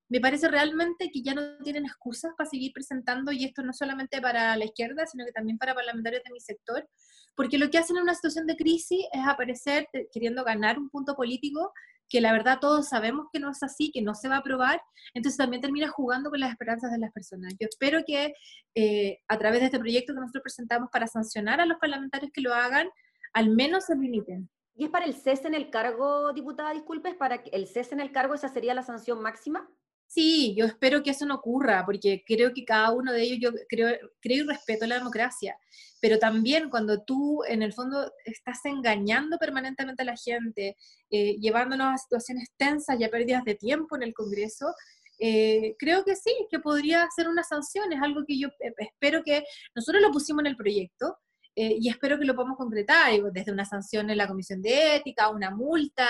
me 0.07 0.19
parece 0.19 0.47
realmente 0.49 1.09
que 1.11 1.23
ya 1.23 1.33
no 1.33 1.57
tienen 1.63 1.85
excusas 1.85 2.31
para 2.37 2.49
seguir 2.49 2.71
presentando, 2.73 3.31
y 3.31 3.43
esto 3.43 3.63
no 3.63 3.73
solamente 3.73 4.21
para 4.21 4.55
la 4.55 4.65
izquierda, 4.65 5.05
sino 5.07 5.25
que 5.25 5.31
también 5.31 5.57
para 5.57 5.73
parlamentarios 5.73 6.23
de 6.23 6.31
mi 6.31 6.39
sector, 6.39 6.87
porque 7.35 7.57
lo 7.57 7.69
que 7.69 7.79
hacen 7.79 7.97
en 7.97 8.03
una 8.03 8.13
situación 8.13 8.45
de 8.45 8.55
crisis 8.55 9.05
es 9.11 9.27
aparecer 9.27 9.87
eh, 9.93 10.07
queriendo 10.11 10.43
ganar 10.43 10.77
un 10.77 10.89
punto 10.89 11.15
político 11.15 11.73
que 12.09 12.21
la 12.21 12.31
verdad 12.31 12.59
todos 12.59 12.89
sabemos 12.89 13.27
que 13.31 13.39
no 13.39 13.51
es 13.51 13.63
así, 13.63 13.91
que 13.91 14.01
no 14.01 14.13
se 14.13 14.29
va 14.29 14.35
a 14.35 14.39
aprobar, 14.39 14.81
entonces 15.13 15.37
también 15.37 15.61
termina 15.61 15.87
jugando 15.87 16.29
con 16.29 16.39
las 16.39 16.51
esperanzas 16.51 16.91
de 16.91 16.99
las 16.99 17.11
personas. 17.11 17.53
Yo 17.59 17.67
espero 17.67 18.03
que 18.05 18.33
eh, 18.75 19.19
a 19.27 19.37
través 19.37 19.59
de 19.59 19.65
este 19.67 19.79
proyecto 19.79 20.13
que 20.13 20.19
nosotros 20.19 20.43
presentamos 20.43 20.89
para 20.91 21.07
sancionar 21.07 21.61
a 21.61 21.65
los 21.65 21.77
parlamentarios 21.77 22.31
que 22.33 22.41
lo 22.41 22.53
hagan, 22.53 22.89
al 23.33 23.49
menos 23.49 23.85
se 23.85 23.95
limiten. 23.95 24.49
¿Y 24.75 24.85
es 24.85 24.91
para 24.91 25.05
el 25.05 25.13
cese 25.13 25.47
en 25.47 25.55
el 25.55 25.69
cargo, 25.69 26.33
diputada, 26.33 26.73
disculpe, 26.73 27.09
es 27.09 27.15
para 27.15 27.35
el 27.35 27.67
cese 27.67 27.95
en 27.95 28.01
el 28.01 28.11
cargo, 28.11 28.33
esa 28.33 28.49
sería 28.49 28.73
la 28.73 28.83
sanción 28.83 29.21
máxima? 29.21 29.69
Sí, 30.07 30.55
yo 30.57 30.65
espero 30.65 31.03
que 31.03 31.09
eso 31.09 31.25
no 31.25 31.35
ocurra, 31.35 31.83
porque 31.85 32.23
creo 32.25 32.53
que 32.53 32.63
cada 32.63 32.91
uno 32.91 33.11
de 33.11 33.23
ellos, 33.23 33.39
yo 33.41 33.51
creo, 33.67 33.97
creo 34.21 34.43
y 34.45 34.47
respeto 34.47 34.87
la 34.87 34.97
democracia, 34.97 35.57
pero 35.99 36.19
también 36.19 36.69
cuando 36.69 37.03
tú 37.03 37.43
en 37.45 37.61
el 37.61 37.73
fondo 37.73 38.11
estás 38.23 38.63
engañando 38.65 39.37
permanentemente 39.37 40.03
a 40.03 40.05
la 40.05 40.15
gente, 40.15 40.77
eh, 41.09 41.35
llevándonos 41.39 41.93
a 41.93 41.97
situaciones 41.97 42.49
tensas 42.55 42.99
y 42.99 43.03
a 43.03 43.09
pérdidas 43.09 43.43
de 43.43 43.55
tiempo 43.55 43.95
en 43.95 44.03
el 44.03 44.13
Congreso, 44.13 44.73
eh, 45.19 45.75
creo 45.79 46.05
que 46.05 46.15
sí, 46.15 46.31
que 46.49 46.59
podría 46.59 47.07
ser 47.13 47.27
una 47.27 47.43
sanción, 47.43 47.91
es 47.91 48.01
algo 48.01 48.23
que 48.25 48.37
yo 48.37 48.49
eh, 48.59 48.73
espero 48.77 49.23
que 49.23 49.43
nosotros 49.73 50.01
lo 50.01 50.11
pusimos 50.11 50.41
en 50.41 50.47
el 50.47 50.57
proyecto, 50.57 51.17
y 51.57 51.87
espero 51.87 52.19
que 52.19 52.25
lo 52.25 52.35
podamos 52.35 52.57
concretar, 52.57 53.13
desde 53.31 53.49
una 53.49 53.63
sanción 53.63 54.09
en 54.09 54.17
la 54.17 54.27
Comisión 54.27 54.61
de 54.61 54.97
Ética, 54.97 55.29
una 55.29 55.51
multa, 55.51 56.05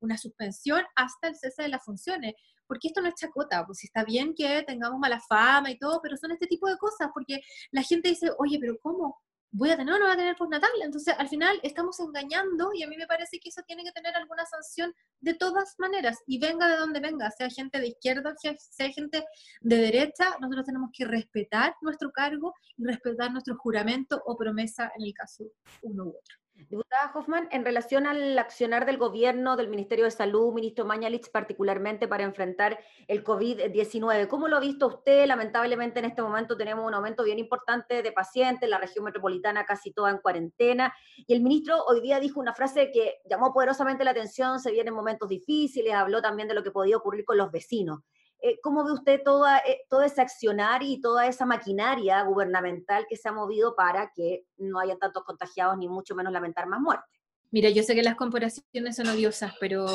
una 0.00 0.18
suspensión, 0.18 0.84
hasta 0.94 1.28
el 1.28 1.36
cese 1.36 1.62
de 1.62 1.68
las 1.68 1.82
funciones 1.82 2.34
porque 2.70 2.86
esto 2.86 3.02
no 3.02 3.08
es 3.08 3.16
chacota, 3.16 3.66
pues 3.66 3.82
está 3.82 4.04
bien 4.04 4.32
que 4.32 4.62
tengamos 4.62 5.00
mala 5.00 5.18
fama 5.18 5.72
y 5.72 5.76
todo, 5.76 6.00
pero 6.00 6.16
son 6.16 6.30
este 6.30 6.46
tipo 6.46 6.68
de 6.68 6.78
cosas, 6.78 7.08
porque 7.12 7.40
la 7.72 7.82
gente 7.82 8.10
dice, 8.10 8.30
oye, 8.38 8.58
pero 8.60 8.78
¿cómo? 8.80 9.20
¿Voy 9.50 9.70
a 9.70 9.76
tener 9.76 9.92
o 9.92 9.98
no 9.98 10.04
voy 10.04 10.14
a 10.14 10.16
tener 10.16 10.36
postnatal? 10.36 10.70
Entonces, 10.80 11.12
al 11.18 11.28
final 11.28 11.58
estamos 11.64 11.98
engañando 11.98 12.70
y 12.72 12.84
a 12.84 12.86
mí 12.86 12.96
me 12.96 13.08
parece 13.08 13.40
que 13.40 13.48
eso 13.48 13.60
tiene 13.66 13.82
que 13.82 13.90
tener 13.90 14.14
alguna 14.14 14.46
sanción 14.46 14.94
de 15.18 15.34
todas 15.34 15.74
maneras, 15.78 16.18
y 16.28 16.38
venga 16.38 16.68
de 16.68 16.76
donde 16.76 17.00
venga, 17.00 17.28
sea 17.32 17.50
gente 17.50 17.80
de 17.80 17.88
izquierda, 17.88 18.34
sea 18.36 18.88
gente 18.92 19.24
de 19.62 19.76
derecha, 19.76 20.36
nosotros 20.40 20.66
tenemos 20.66 20.90
que 20.96 21.06
respetar 21.06 21.74
nuestro 21.80 22.12
cargo 22.12 22.54
y 22.76 22.84
respetar 22.84 23.32
nuestro 23.32 23.56
juramento 23.56 24.22
o 24.26 24.36
promesa 24.36 24.92
en 24.96 25.06
el 25.06 25.12
caso 25.12 25.42
uno 25.82 26.04
u 26.04 26.08
otro. 26.10 26.36
Diputada 26.68 27.10
Hoffman, 27.14 27.48
en 27.50 27.64
relación 27.64 28.06
al 28.06 28.38
accionar 28.38 28.84
del 28.84 28.98
gobierno, 28.98 29.56
del 29.56 29.68
Ministerio 29.68 30.04
de 30.04 30.10
Salud, 30.10 30.52
ministro 30.52 30.84
Mañalich, 30.84 31.30
particularmente 31.30 32.06
para 32.06 32.24
enfrentar 32.24 32.78
el 33.08 33.24
COVID-19, 33.24 34.28
¿cómo 34.28 34.48
lo 34.48 34.56
ha 34.56 34.60
visto 34.60 34.86
usted? 34.86 35.26
Lamentablemente 35.26 36.00
en 36.00 36.04
este 36.04 36.22
momento 36.22 36.56
tenemos 36.56 36.86
un 36.86 36.94
aumento 36.94 37.24
bien 37.24 37.38
importante 37.38 38.02
de 38.02 38.12
pacientes, 38.12 38.68
la 38.68 38.78
región 38.78 39.04
metropolitana 39.04 39.64
casi 39.64 39.92
toda 39.92 40.10
en 40.10 40.18
cuarentena, 40.18 40.94
y 41.16 41.32
el 41.32 41.40
ministro 41.40 41.82
hoy 41.86 42.00
día 42.00 42.20
dijo 42.20 42.40
una 42.40 42.54
frase 42.54 42.90
que 42.92 43.20
llamó 43.28 43.52
poderosamente 43.52 44.04
la 44.04 44.10
atención, 44.10 44.60
se 44.60 44.70
vienen 44.70 44.94
momentos 44.94 45.28
difíciles, 45.28 45.94
habló 45.94 46.20
también 46.20 46.48
de 46.48 46.54
lo 46.54 46.62
que 46.62 46.70
podía 46.70 46.96
ocurrir 46.96 47.24
con 47.24 47.38
los 47.38 47.50
vecinos. 47.50 48.00
Eh, 48.42 48.58
¿Cómo 48.62 48.84
ve 48.84 48.92
usted 48.92 49.20
toda, 49.22 49.58
eh, 49.58 49.82
todo 49.90 50.02
ese 50.02 50.22
accionar 50.22 50.82
y 50.82 51.00
toda 51.00 51.26
esa 51.26 51.44
maquinaria 51.44 52.22
gubernamental 52.22 53.06
que 53.06 53.16
se 53.16 53.28
ha 53.28 53.32
movido 53.32 53.76
para 53.76 54.12
que 54.14 54.46
no 54.56 54.80
haya 54.80 54.96
tantos 54.96 55.24
contagiados 55.24 55.76
ni 55.76 55.88
mucho 55.88 56.14
menos 56.14 56.32
lamentar 56.32 56.66
más 56.66 56.80
muertes? 56.80 57.20
Mira, 57.50 57.68
yo 57.68 57.82
sé 57.82 57.94
que 57.94 58.02
las 58.02 58.14
comparaciones 58.14 58.96
son 58.96 59.08
odiosas, 59.08 59.52
pero 59.60 59.86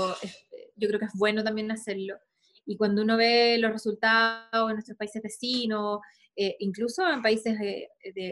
yo 0.75 0.87
creo 0.87 0.99
que 0.99 1.05
es 1.05 1.13
bueno 1.15 1.43
también 1.43 1.71
hacerlo. 1.71 2.17
Y 2.65 2.77
cuando 2.77 3.01
uno 3.01 3.17
ve 3.17 3.57
los 3.57 3.71
resultados 3.71 4.69
en 4.69 4.75
nuestros 4.75 4.97
países 4.97 5.23
vecinos, 5.23 5.99
eh, 6.35 6.55
incluso 6.59 7.07
en 7.09 7.21
países 7.21 7.57
de, 7.57 7.89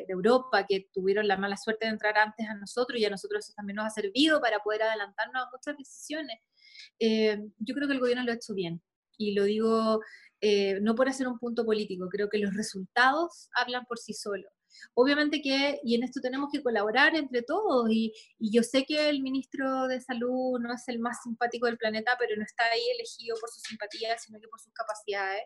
Europa 0.10 0.66
que 0.68 0.90
tuvieron 0.94 1.28
la 1.28 1.38
mala 1.38 1.58
suerte 1.58 1.86
de 1.86 1.92
entrar 1.92 2.18
antes 2.18 2.48
a 2.48 2.54
nosotros 2.54 3.00
y 3.00 3.06
a 3.06 3.10
nosotros 3.10 3.46
eso 3.46 3.54
también 3.56 3.78
nos 3.78 3.86
ha 3.86 3.90
servido 3.90 4.42
para 4.42 4.60
poder 4.60 4.84
adelantarnos 4.84 5.42
a 5.42 5.50
muchas 5.52 5.78
decisiones, 5.78 6.38
yo 7.00 7.74
creo 7.74 7.88
que 7.88 7.94
el 7.94 8.00
gobierno 8.00 8.24
lo 8.24 8.32
ha 8.32 8.36
hecho 8.36 8.54
bien 8.54 8.82
y 9.18 9.34
lo 9.34 9.44
digo 9.44 10.02
eh, 10.46 10.80
no 10.82 10.94
por 10.94 11.08
hacer 11.08 11.26
un 11.26 11.40
punto 11.40 11.66
político, 11.66 12.10
creo 12.10 12.28
que 12.28 12.38
los 12.38 12.54
resultados 12.54 13.50
hablan 13.56 13.86
por 13.86 13.98
sí 13.98 14.14
solos. 14.14 14.52
Obviamente 14.94 15.42
que, 15.42 15.80
y 15.86 15.96
en 15.96 16.04
esto 16.04 16.20
tenemos 16.20 16.50
que 16.52 16.62
colaborar 16.62 17.16
entre 17.16 17.44
todos, 17.44 17.90
y, 17.90 18.12
yo 18.40 18.62
sé 18.62 18.84
que 18.84 19.08
el 19.08 19.22
ministro 19.22 19.88
de 19.88 20.02
Salud 20.02 20.60
no 20.60 20.74
es 20.74 20.84
el 20.90 21.00
más 21.00 21.22
simpático 21.24 21.68
del 21.68 21.78
planeta, 21.78 22.18
pero 22.20 22.36
no 22.36 22.44
está 22.44 22.66
ahí 22.66 22.82
elegido 22.94 23.38
por 23.40 23.50
su 23.50 23.62
simpatía, 23.62 24.18
sino 24.18 24.38
que 24.42 24.50
por 24.50 24.60
sus 24.60 24.74
capacidades. 24.74 25.44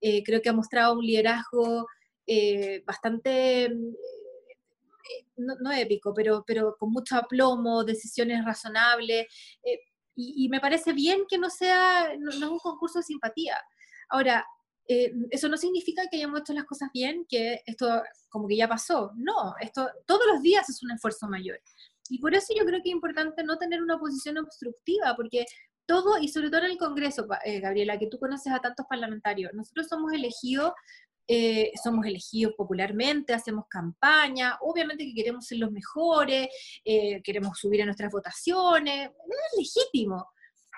Eh, 0.00 0.22
creo 0.22 0.40
que 0.40 0.48
ha 0.48 0.52
mostrado 0.52 0.94
un 0.94 1.04
liderazgo 1.04 1.88
eh, 2.28 2.84
bastante 2.86 3.68
no, 5.36 5.72
épico, 5.72 6.14
pero, 6.14 6.44
pero 6.46 6.76
con 6.78 6.92
mucho 6.92 7.16
aplomo, 7.16 7.82
decisiones 7.82 8.44
razonables 8.44 9.26
y, 10.16 10.48
me 10.48 10.60
parece 10.60 10.92
bien 10.94 11.24
que 11.28 11.36
no 11.36 11.50
sea, 11.50 12.16
no, 12.18 12.30
es 12.30 12.42
un 12.42 12.58
concurso 12.58 13.00
de 13.00 13.04
simpatía. 13.04 13.56
Ahora, 14.08 14.46
eh, 14.88 15.12
eso 15.30 15.48
no 15.48 15.56
significa 15.56 16.02
que 16.10 16.16
hayamos 16.16 16.40
hecho 16.40 16.54
las 16.54 16.64
cosas 16.64 16.90
bien, 16.92 17.26
que 17.28 17.60
esto 17.66 18.02
como 18.28 18.48
que 18.48 18.56
ya 18.56 18.66
pasó. 18.66 19.12
No, 19.16 19.54
esto 19.60 19.88
todos 20.06 20.26
los 20.26 20.42
días 20.42 20.68
es 20.70 20.82
un 20.82 20.92
esfuerzo 20.92 21.28
mayor. 21.28 21.60
Y 22.08 22.18
por 22.18 22.34
eso 22.34 22.54
yo 22.56 22.64
creo 22.64 22.80
que 22.82 22.88
es 22.88 22.94
importante 22.94 23.44
no 23.44 23.58
tener 23.58 23.82
una 23.82 23.98
posición 23.98 24.38
obstructiva, 24.38 25.14
porque 25.16 25.44
todo, 25.86 26.18
y 26.18 26.28
sobre 26.28 26.48
todo 26.48 26.62
en 26.62 26.72
el 26.72 26.78
Congreso, 26.78 27.26
eh, 27.44 27.60
Gabriela, 27.60 27.98
que 27.98 28.08
tú 28.08 28.18
conoces 28.18 28.52
a 28.52 28.60
tantos 28.60 28.86
parlamentarios, 28.88 29.52
nosotros 29.54 29.88
somos 29.88 30.12
elegidos 30.12 30.72
eh, 31.28 31.72
somos 31.82 32.06
elegidos 32.06 32.54
popularmente, 32.54 33.34
hacemos 33.34 33.66
campaña, 33.68 34.58
obviamente 34.60 35.04
que 35.04 35.14
queremos 35.14 35.46
ser 35.46 35.58
los 35.58 35.72
mejores, 35.72 36.48
eh, 36.84 37.20
queremos 37.22 37.58
subir 37.58 37.82
a 37.82 37.84
nuestras 37.84 38.12
votaciones, 38.12 39.10
es 39.10 39.58
legítimo, 39.58 40.26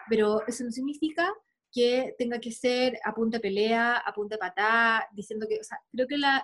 pero 0.09 0.47
eso 0.47 0.65
no 0.65 0.71
significa 0.71 1.33
que 1.71 2.15
tenga 2.19 2.41
que 2.41 2.51
ser 2.51 2.99
a 3.05 3.15
punta 3.15 3.37
de 3.37 3.43
pelea, 3.43 3.99
a 3.99 4.13
punta 4.13 4.37
de 4.37 4.41
patada, 4.41 5.07
diciendo 5.13 5.47
que, 5.49 5.61
o 5.61 5.65
sea, 5.65 5.79
creo 5.93 6.07
que 6.07 6.17
la 6.17 6.43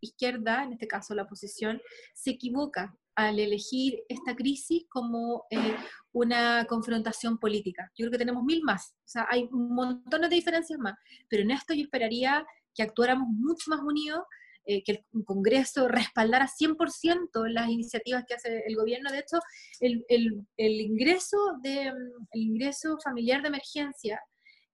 izquierda, 0.00 0.62
en 0.62 0.74
este 0.74 0.86
caso 0.86 1.14
la 1.14 1.22
oposición, 1.22 1.80
se 2.14 2.32
equivoca 2.32 2.94
al 3.14 3.38
elegir 3.38 4.02
esta 4.10 4.36
crisis 4.36 4.84
como 4.90 5.46
eh, 5.50 5.76
una 6.12 6.66
confrontación 6.66 7.38
política. 7.38 7.90
Yo 7.96 8.04
creo 8.04 8.10
que 8.12 8.18
tenemos 8.18 8.44
mil 8.44 8.62
más, 8.62 8.90
o 8.98 9.08
sea, 9.08 9.26
hay 9.30 9.48
montones 9.50 10.28
de 10.28 10.36
diferencias 10.36 10.78
más, 10.78 10.94
pero 11.28 11.42
en 11.42 11.50
esto 11.50 11.72
yo 11.72 11.82
esperaría 11.82 12.46
que 12.76 12.82
actuáramos 12.82 13.28
mucho 13.28 13.70
más 13.70 13.80
unidos, 13.80 14.20
eh, 14.68 14.82
que 14.82 14.92
el 14.92 15.24
Congreso 15.24 15.88
respaldara 15.88 16.48
100% 16.48 17.48
las 17.48 17.68
iniciativas 17.68 18.24
que 18.26 18.34
hace 18.34 18.64
el 18.66 18.76
gobierno. 18.76 19.10
De 19.10 19.20
hecho, 19.20 19.38
el, 19.80 20.04
el, 20.08 20.80
ingreso 20.80 21.36
de, 21.62 21.86
el 21.86 22.40
ingreso 22.40 22.98
familiar 23.02 23.42
de 23.42 23.48
emergencia 23.48 24.20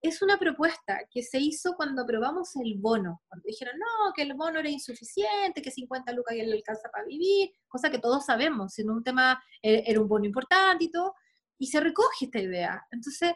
es 0.00 0.20
una 0.20 0.36
propuesta 0.36 0.98
que 1.10 1.22
se 1.22 1.38
hizo 1.38 1.74
cuando 1.76 2.02
aprobamos 2.02 2.56
el 2.56 2.74
bono, 2.76 3.22
cuando 3.28 3.44
dijeron, 3.46 3.78
no, 3.78 4.12
que 4.14 4.22
el 4.22 4.34
bono 4.34 4.58
era 4.58 4.68
insuficiente, 4.68 5.62
que 5.62 5.70
50 5.70 6.12
lucas 6.12 6.36
ya 6.36 6.42
le 6.42 6.54
alcanza 6.54 6.88
para 6.90 7.04
vivir, 7.04 7.52
cosa 7.68 7.88
que 7.88 8.00
todos 8.00 8.24
sabemos, 8.24 8.72
sino 8.72 8.94
un 8.94 9.04
tema, 9.04 9.40
eh, 9.62 9.84
era 9.86 10.00
un 10.00 10.08
bono 10.08 10.24
importante 10.24 10.84
y 10.84 10.90
todo, 10.90 11.14
y 11.56 11.68
se 11.68 11.78
recoge 11.80 12.24
esta 12.24 12.40
idea. 12.40 12.84
Entonces, 12.90 13.32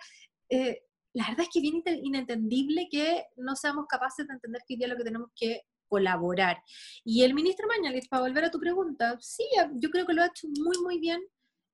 eh, 0.49 0.83
la 1.17 1.25
verdad 1.29 1.45
es 1.45 1.49
que 1.51 1.61
es 1.61 1.63
bien 1.63 1.83
inentendible 2.03 2.89
que 2.91 3.25
no 3.37 3.57
seamos 3.57 3.87
capaces 3.89 4.27
de 4.29 4.35
entender 4.35 4.61
que 4.67 4.75
hoy 4.75 4.79
día 4.79 4.89
lo 4.89 4.99
que 4.99 5.05
tenemos 5.05 5.31
que 5.35 5.63
colaborar. 5.89 6.63
Y 7.05 7.23
el 7.23 7.33
ministro 7.33 7.67
Mañalich, 7.69 8.07
para 8.11 8.21
volver 8.21 8.45
a 8.45 8.51
tu 8.51 8.61
pregunta, 8.61 9.17
sí, 9.19 9.45
yo 9.81 9.89
creo 9.89 10.05
que 10.05 10.13
lo 10.13 10.23
ha 10.23 10.27
hecho 10.27 10.47
muy, 10.49 10.77
muy 10.83 11.01
bien. 11.01 11.23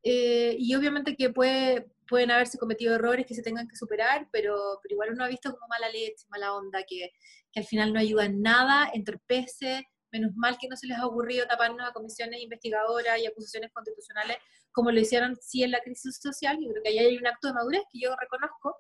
Eh, 0.05 0.55
y 0.61 0.73
obviamente 0.77 1.17
que 1.17 1.31
puede, 1.31 1.91
pueden 2.07 2.31
haberse 2.31 2.57
cometido 2.57 2.95
errores 2.95 3.27
que 3.27 3.35
se 3.35 3.43
tengan 3.43 3.67
que 3.67 3.75
superar, 3.75 4.29
pero, 4.31 4.79
pero 4.81 4.95
igual 4.95 5.11
uno 5.13 5.25
ha 5.25 5.29
visto 5.29 5.51
como 5.51 5.67
mala 5.67 5.89
leche, 5.89 6.25
mala 6.29 6.55
onda, 6.55 6.85
que, 6.87 7.11
que 7.51 7.61
al 7.61 7.67
final 7.67 7.93
no 7.93 7.99
ayuda 7.99 8.27
en 8.27 8.43
nada, 8.43 8.91
entorpece, 8.95 9.89
menos 10.13 10.37
mal 10.37 10.57
que 10.61 10.69
no 10.69 10.77
se 10.77 10.87
les 10.87 10.99
ha 10.99 11.07
ocurrido 11.07 11.49
taparnos 11.49 11.89
a 11.89 11.93
comisiones 11.93 12.41
investigadoras 12.41 13.19
y 13.19 13.27
acusaciones 13.27 13.73
constitucionales 13.73 14.37
como 14.73 14.91
lo 14.91 15.01
hicieron 15.01 15.37
sí 15.41 15.63
en 15.63 15.71
la 15.71 15.81
crisis 15.81 16.19
social, 16.21 16.59
yo 16.61 16.71
creo 16.71 16.83
que 16.83 16.89
ahí 16.91 16.99
hay 16.99 17.17
un 17.17 17.27
acto 17.27 17.49
de 17.49 17.55
madurez 17.55 17.83
que 17.93 18.01
yo 18.01 18.15
reconozco, 18.17 18.77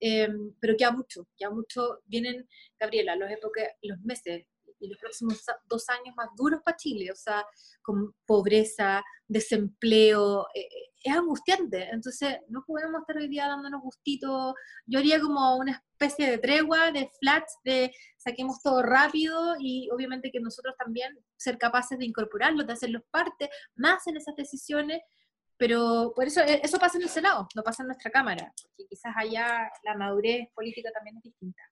eh, 0.00 0.28
pero 0.60 0.76
queda 0.76 0.92
mucho, 0.92 1.28
queda 1.36 1.50
mucho, 1.50 2.00
vienen, 2.06 2.48
Gabriela, 2.78 3.16
los, 3.16 3.30
épocas, 3.30 3.68
los 3.82 4.00
meses, 4.00 4.46
y 4.84 4.88
los 4.88 4.98
próximos 4.98 5.42
dos 5.66 5.88
años 5.88 6.14
más 6.16 6.28
duros 6.36 6.60
para 6.64 6.76
Chile, 6.76 7.10
o 7.10 7.16
sea, 7.16 7.44
con 7.82 8.14
pobreza, 8.26 9.02
desempleo, 9.26 10.46
eh, 10.54 10.60
eh, 10.60 10.90
es 11.02 11.14
angustiante. 11.14 11.88
Entonces, 11.90 12.38
no 12.48 12.64
podemos 12.66 13.00
estar 13.00 13.16
hoy 13.16 13.28
día 13.28 13.48
dándonos 13.48 13.82
gustito. 13.82 14.54
Yo 14.86 14.98
haría 14.98 15.20
como 15.20 15.56
una 15.56 15.82
especie 15.92 16.30
de 16.30 16.38
tregua, 16.38 16.90
de 16.92 17.10
flats, 17.20 17.58
de 17.64 17.92
saquemos 18.16 18.62
todo 18.62 18.82
rápido 18.82 19.54
y 19.58 19.88
obviamente 19.90 20.30
que 20.30 20.40
nosotros 20.40 20.74
también 20.78 21.18
ser 21.36 21.58
capaces 21.58 21.98
de 21.98 22.06
incorporarlos, 22.06 22.66
de 22.66 22.72
hacerlos 22.72 23.02
parte 23.10 23.50
más 23.76 24.06
en 24.06 24.16
esas 24.16 24.34
decisiones. 24.34 25.02
Pero 25.56 26.12
por 26.14 26.26
eso 26.26 26.40
eh, 26.40 26.60
eso 26.62 26.78
pasa 26.78 26.98
en 26.98 27.04
el 27.04 27.08
Senado, 27.08 27.48
no 27.54 27.62
pasa 27.62 27.82
en 27.82 27.88
nuestra 27.88 28.10
Cámara, 28.10 28.52
porque 28.62 28.86
quizás 28.88 29.14
allá 29.16 29.70
la 29.84 29.96
madurez 29.96 30.48
política 30.54 30.90
también 30.92 31.16
es 31.18 31.22
distinta. 31.22 31.62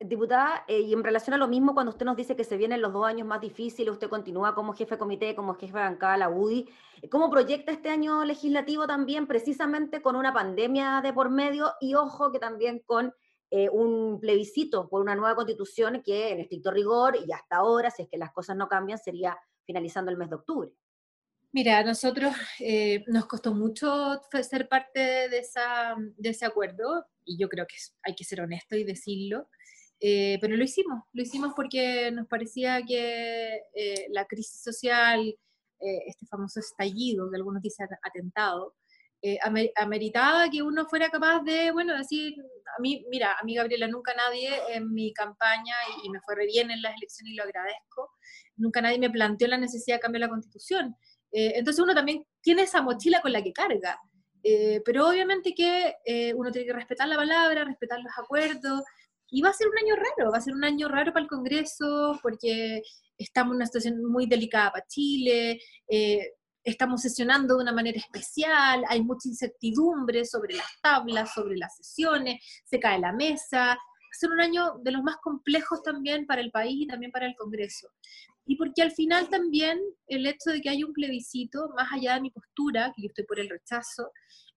Diputada, 0.00 0.64
eh, 0.66 0.80
y 0.80 0.92
en 0.92 1.04
relación 1.04 1.34
a 1.34 1.36
lo 1.36 1.46
mismo, 1.46 1.74
cuando 1.74 1.90
usted 1.90 2.04
nos 2.04 2.16
dice 2.16 2.34
que 2.34 2.42
se 2.42 2.56
vienen 2.56 2.82
los 2.82 2.92
dos 2.92 3.06
años 3.06 3.26
más 3.26 3.40
difíciles, 3.40 3.92
usted 3.92 4.08
continúa 4.08 4.54
como 4.54 4.72
jefe 4.72 4.96
de 4.96 4.98
comité, 4.98 5.36
como 5.36 5.54
jefe 5.54 5.78
de 5.78 5.84
bancada 5.84 6.16
la 6.16 6.28
UDI, 6.28 6.68
¿cómo 7.08 7.30
proyecta 7.30 7.70
este 7.70 7.88
año 7.88 8.24
legislativo 8.24 8.86
también 8.86 9.28
precisamente 9.28 10.02
con 10.02 10.16
una 10.16 10.32
pandemia 10.32 11.00
de 11.02 11.12
por 11.12 11.30
medio 11.30 11.72
y 11.80 11.94
ojo 11.94 12.32
que 12.32 12.40
también 12.40 12.80
con 12.84 13.14
eh, 13.50 13.68
un 13.68 14.18
plebiscito 14.18 14.88
por 14.88 15.02
una 15.02 15.14
nueva 15.14 15.36
constitución 15.36 16.02
que 16.02 16.30
en 16.30 16.40
estricto 16.40 16.70
rigor 16.70 17.16
y 17.16 17.30
hasta 17.30 17.56
ahora, 17.56 17.90
si 17.90 18.02
es 18.02 18.08
que 18.08 18.16
las 18.16 18.32
cosas 18.32 18.56
no 18.56 18.66
cambian, 18.66 18.98
sería 18.98 19.38
finalizando 19.66 20.10
el 20.10 20.16
mes 20.16 20.30
de 20.30 20.36
octubre? 20.36 20.72
Mira, 21.52 21.78
a 21.78 21.84
nosotros 21.84 22.34
eh, 22.60 23.04
nos 23.08 23.26
costó 23.26 23.54
mucho 23.54 24.20
ser 24.42 24.68
parte 24.68 25.28
de, 25.28 25.38
esa, 25.38 25.94
de 26.16 26.30
ese 26.30 26.46
acuerdo 26.46 27.06
y 27.24 27.38
yo 27.38 27.48
creo 27.48 27.66
que 27.66 27.76
hay 28.04 28.14
que 28.14 28.24
ser 28.24 28.40
honesto 28.40 28.74
y 28.76 28.84
decirlo. 28.84 29.48
Eh, 30.04 30.38
pero 30.40 30.56
lo 30.56 30.64
hicimos, 30.64 31.04
lo 31.12 31.22
hicimos 31.22 31.52
porque 31.54 32.10
nos 32.10 32.26
parecía 32.26 32.82
que 32.84 33.60
eh, 33.72 34.06
la 34.10 34.26
crisis 34.26 34.60
social, 34.60 35.20
eh, 35.28 35.98
este 36.06 36.26
famoso 36.26 36.58
estallido 36.58 37.30
que 37.30 37.36
algunos 37.36 37.62
dicen 37.62 37.86
atentado, 38.02 38.74
ameritaba 39.76 40.50
que 40.50 40.62
uno 40.62 40.84
fuera 40.86 41.08
capaz 41.08 41.44
de, 41.44 41.70
bueno, 41.70 41.96
decir, 41.96 42.34
a 42.76 42.80
mí, 42.80 43.06
mira, 43.08 43.36
a 43.40 43.44
mí 43.44 43.54
Gabriela, 43.54 43.86
nunca 43.86 44.12
nadie 44.14 44.50
en 44.70 44.92
mi 44.92 45.12
campaña, 45.12 45.76
y, 46.02 46.10
me 46.10 46.20
fue 46.22 46.34
re 46.34 46.46
bien 46.46 46.72
en 46.72 46.82
las 46.82 46.96
elecciones 46.96 47.32
y 47.32 47.36
lo 47.36 47.44
agradezco, 47.44 48.10
nunca 48.56 48.80
nadie 48.80 48.98
me 48.98 49.10
planteó 49.10 49.46
la 49.46 49.58
necesidad 49.58 49.98
de 49.98 50.00
cambiar 50.00 50.22
la 50.22 50.28
constitución. 50.28 50.96
Entonces 51.32 51.82
uno 51.82 51.94
también 51.94 52.24
tiene 52.42 52.62
esa 52.62 52.82
mochila 52.82 53.20
con 53.22 53.32
la 53.32 53.42
que 53.42 53.52
carga. 53.52 53.98
pero 54.84 55.08
obviamente 55.08 55.54
que 55.54 55.94
uno 56.36 56.50
tiene 56.50 56.66
que 56.66 56.74
respetar 56.74 57.08
la 57.08 57.16
palabra, 57.16 57.64
respetar 57.64 58.00
los 58.00 58.12
acuerdos, 58.18 58.82
y 59.34 59.40
va 59.40 59.48
a 59.48 59.54
ser 59.54 59.66
un 59.66 59.78
año 59.78 59.96
raro, 59.96 60.30
va 60.30 60.36
a 60.36 60.42
ser 60.42 60.52
un 60.52 60.62
año 60.62 60.88
raro 60.88 61.10
para 61.10 61.22
el 61.22 61.28
Congreso 61.28 62.18
porque 62.22 62.82
estamos 63.16 63.52
en 63.52 63.56
una 63.56 63.66
situación 63.66 64.04
muy 64.04 64.26
delicada 64.26 64.72
para 64.72 64.86
Chile, 64.86 65.58
eh, 65.88 66.32
estamos 66.62 67.00
sesionando 67.00 67.56
de 67.56 67.62
una 67.62 67.72
manera 67.72 67.98
especial, 67.98 68.84
hay 68.88 69.02
mucha 69.02 69.28
incertidumbre 69.28 70.26
sobre 70.26 70.54
las 70.54 70.66
tablas, 70.82 71.32
sobre 71.32 71.56
las 71.56 71.74
sesiones, 71.76 72.44
se 72.64 72.78
cae 72.78 73.00
la 73.00 73.12
mesa. 73.12 73.68
Va 73.68 73.72
a 73.72 74.18
ser 74.18 74.30
un 74.30 74.40
año 74.40 74.74
de 74.82 74.92
los 74.92 75.02
más 75.02 75.16
complejos 75.16 75.82
también 75.82 76.26
para 76.26 76.42
el 76.42 76.50
país 76.50 76.82
y 76.82 76.86
también 76.86 77.10
para 77.10 77.24
el 77.24 77.34
Congreso. 77.34 77.88
Y 78.52 78.56
porque 78.56 78.82
al 78.82 78.90
final 78.90 79.30
también 79.30 79.80
el 80.06 80.26
hecho 80.26 80.50
de 80.50 80.60
que 80.60 80.68
haya 80.68 80.84
un 80.84 80.92
plebiscito, 80.92 81.70
más 81.74 81.90
allá 81.90 82.16
de 82.16 82.20
mi 82.20 82.30
postura, 82.30 82.92
que 82.94 83.00
yo 83.00 83.08
estoy 83.08 83.24
por 83.24 83.40
el 83.40 83.48
rechazo, 83.48 84.10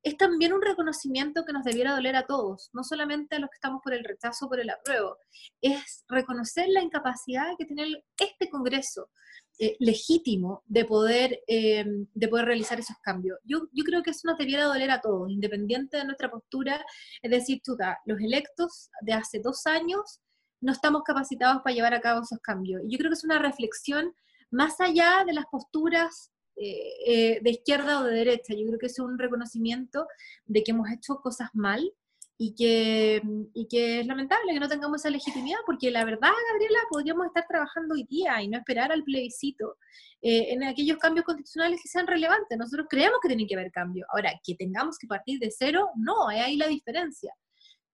es 0.04 0.18
también 0.18 0.52
un 0.52 0.62
reconocimiento 0.62 1.46
que 1.46 1.54
nos 1.54 1.64
debiera 1.64 1.96
doler 1.96 2.18
a 2.18 2.26
todos, 2.26 2.70
no 2.74 2.84
solamente 2.84 3.38
a 3.38 3.40
los 3.40 3.50
que 3.50 3.56
estamos 3.56 3.80
por 3.82 3.94
el 3.94 4.04
rechazo 4.04 4.48
o 4.48 4.50
por 4.50 4.60
el 4.60 4.70
apruebo, 4.70 5.16
es 5.62 6.04
reconocer 6.10 6.68
la 6.68 6.82
incapacidad 6.82 7.54
que 7.58 7.64
tiene 7.64 8.04
este 8.20 8.50
Congreso 8.50 9.12
eh, 9.60 9.78
legítimo 9.80 10.62
de 10.66 10.84
poder, 10.84 11.40
em, 11.48 12.06
de 12.14 12.28
poder 12.28 12.48
realizar 12.48 12.78
esos 12.78 12.98
cambios. 13.02 13.40
Yo, 13.46 13.70
yo 13.72 13.86
creo 13.86 14.04
que 14.04 14.12
eso 14.12 14.28
nos 14.28 14.38
debiera 14.38 14.66
doler 14.66 14.92
a 14.92 15.00
todos, 15.00 15.32
independiente 15.32 15.96
de 15.96 16.04
nuestra 16.04 16.30
postura, 16.30 16.86
es 17.22 17.32
decir, 17.32 17.62
tú, 17.64 17.78
los 18.04 18.20
electos 18.20 18.90
de 19.00 19.14
hace 19.14 19.40
dos 19.40 19.66
años 19.66 20.20
no 20.62 20.72
estamos 20.72 21.04
capacitados 21.04 21.62
para 21.62 21.76
llevar 21.76 21.94
a 21.94 22.02
cabo 22.02 22.22
esos 22.22 22.40
cambios. 22.40 22.82
Y 22.84 22.92
yo 22.92 22.98
creo 22.98 23.10
que 23.10 23.16
es 23.16 23.24
una 23.24 23.40
reflexión 23.40 24.14
más 24.52 24.80
allá 24.80 25.24
de 25.26 25.34
las 25.34 25.46
posturas 25.48 26.32
eh, 26.56 26.94
eh, 27.06 27.40
de 27.42 27.50
izquierda 27.50 28.00
o 28.00 28.04
de 28.04 28.14
derecha. 28.14 28.54
Yo 28.54 28.66
creo 28.68 28.80
que 28.80 28.86
es 28.88 29.00
un 29.00 29.20
reconocimiento 29.20 30.08
de 30.46 30.64
que 30.64 30.72
hemos 30.72 30.90
hecho 30.90 31.18
cosas 31.18 31.50
mal 31.54 31.92
y 32.38 32.54
que, 32.56 33.22
y 33.54 33.68
que 33.68 34.02
es 34.02 34.08
lamentable 34.08 34.54
que 34.54 34.60
no 34.60 34.68
tengamos 34.68 35.02
esa 35.02 35.10
legitimidad, 35.10 35.60
porque 35.66 35.90
la 35.90 36.04
verdad, 36.04 36.32
Gabriela, 36.52 36.80
podríamos 36.90 37.28
estar 37.28 37.46
trabajando 37.48 37.96
hoy 37.96 38.04
día 38.04 38.42
y 38.42 38.48
no 38.50 38.58
esperar 38.58 38.92
al 38.92 39.04
plebiscito 39.04 39.78
eh, 40.22 40.54
en 40.54 40.64
aquellos 40.64 40.98
cambios 40.98 41.26
constitucionales 41.26 41.82
que 41.82 41.88
sean 41.88 42.08
relevantes. 42.08 42.58
Nosotros 42.58 42.88
creemos 42.90 43.20
que 43.22 43.30
tienen 43.30 43.48
que 43.48 43.56
haber 43.56 43.72
cambios. 43.72 44.08
Ahora, 44.12 44.34
que 44.44 44.56
tengamos 44.56 44.98
que 44.98 45.08
partir 45.08 45.40
de 45.40 45.52
cero, 45.52 45.90
no, 45.96 46.30
es 46.30 46.42
ahí 46.42 46.58
la 46.58 46.68
diferencia. 46.68 47.34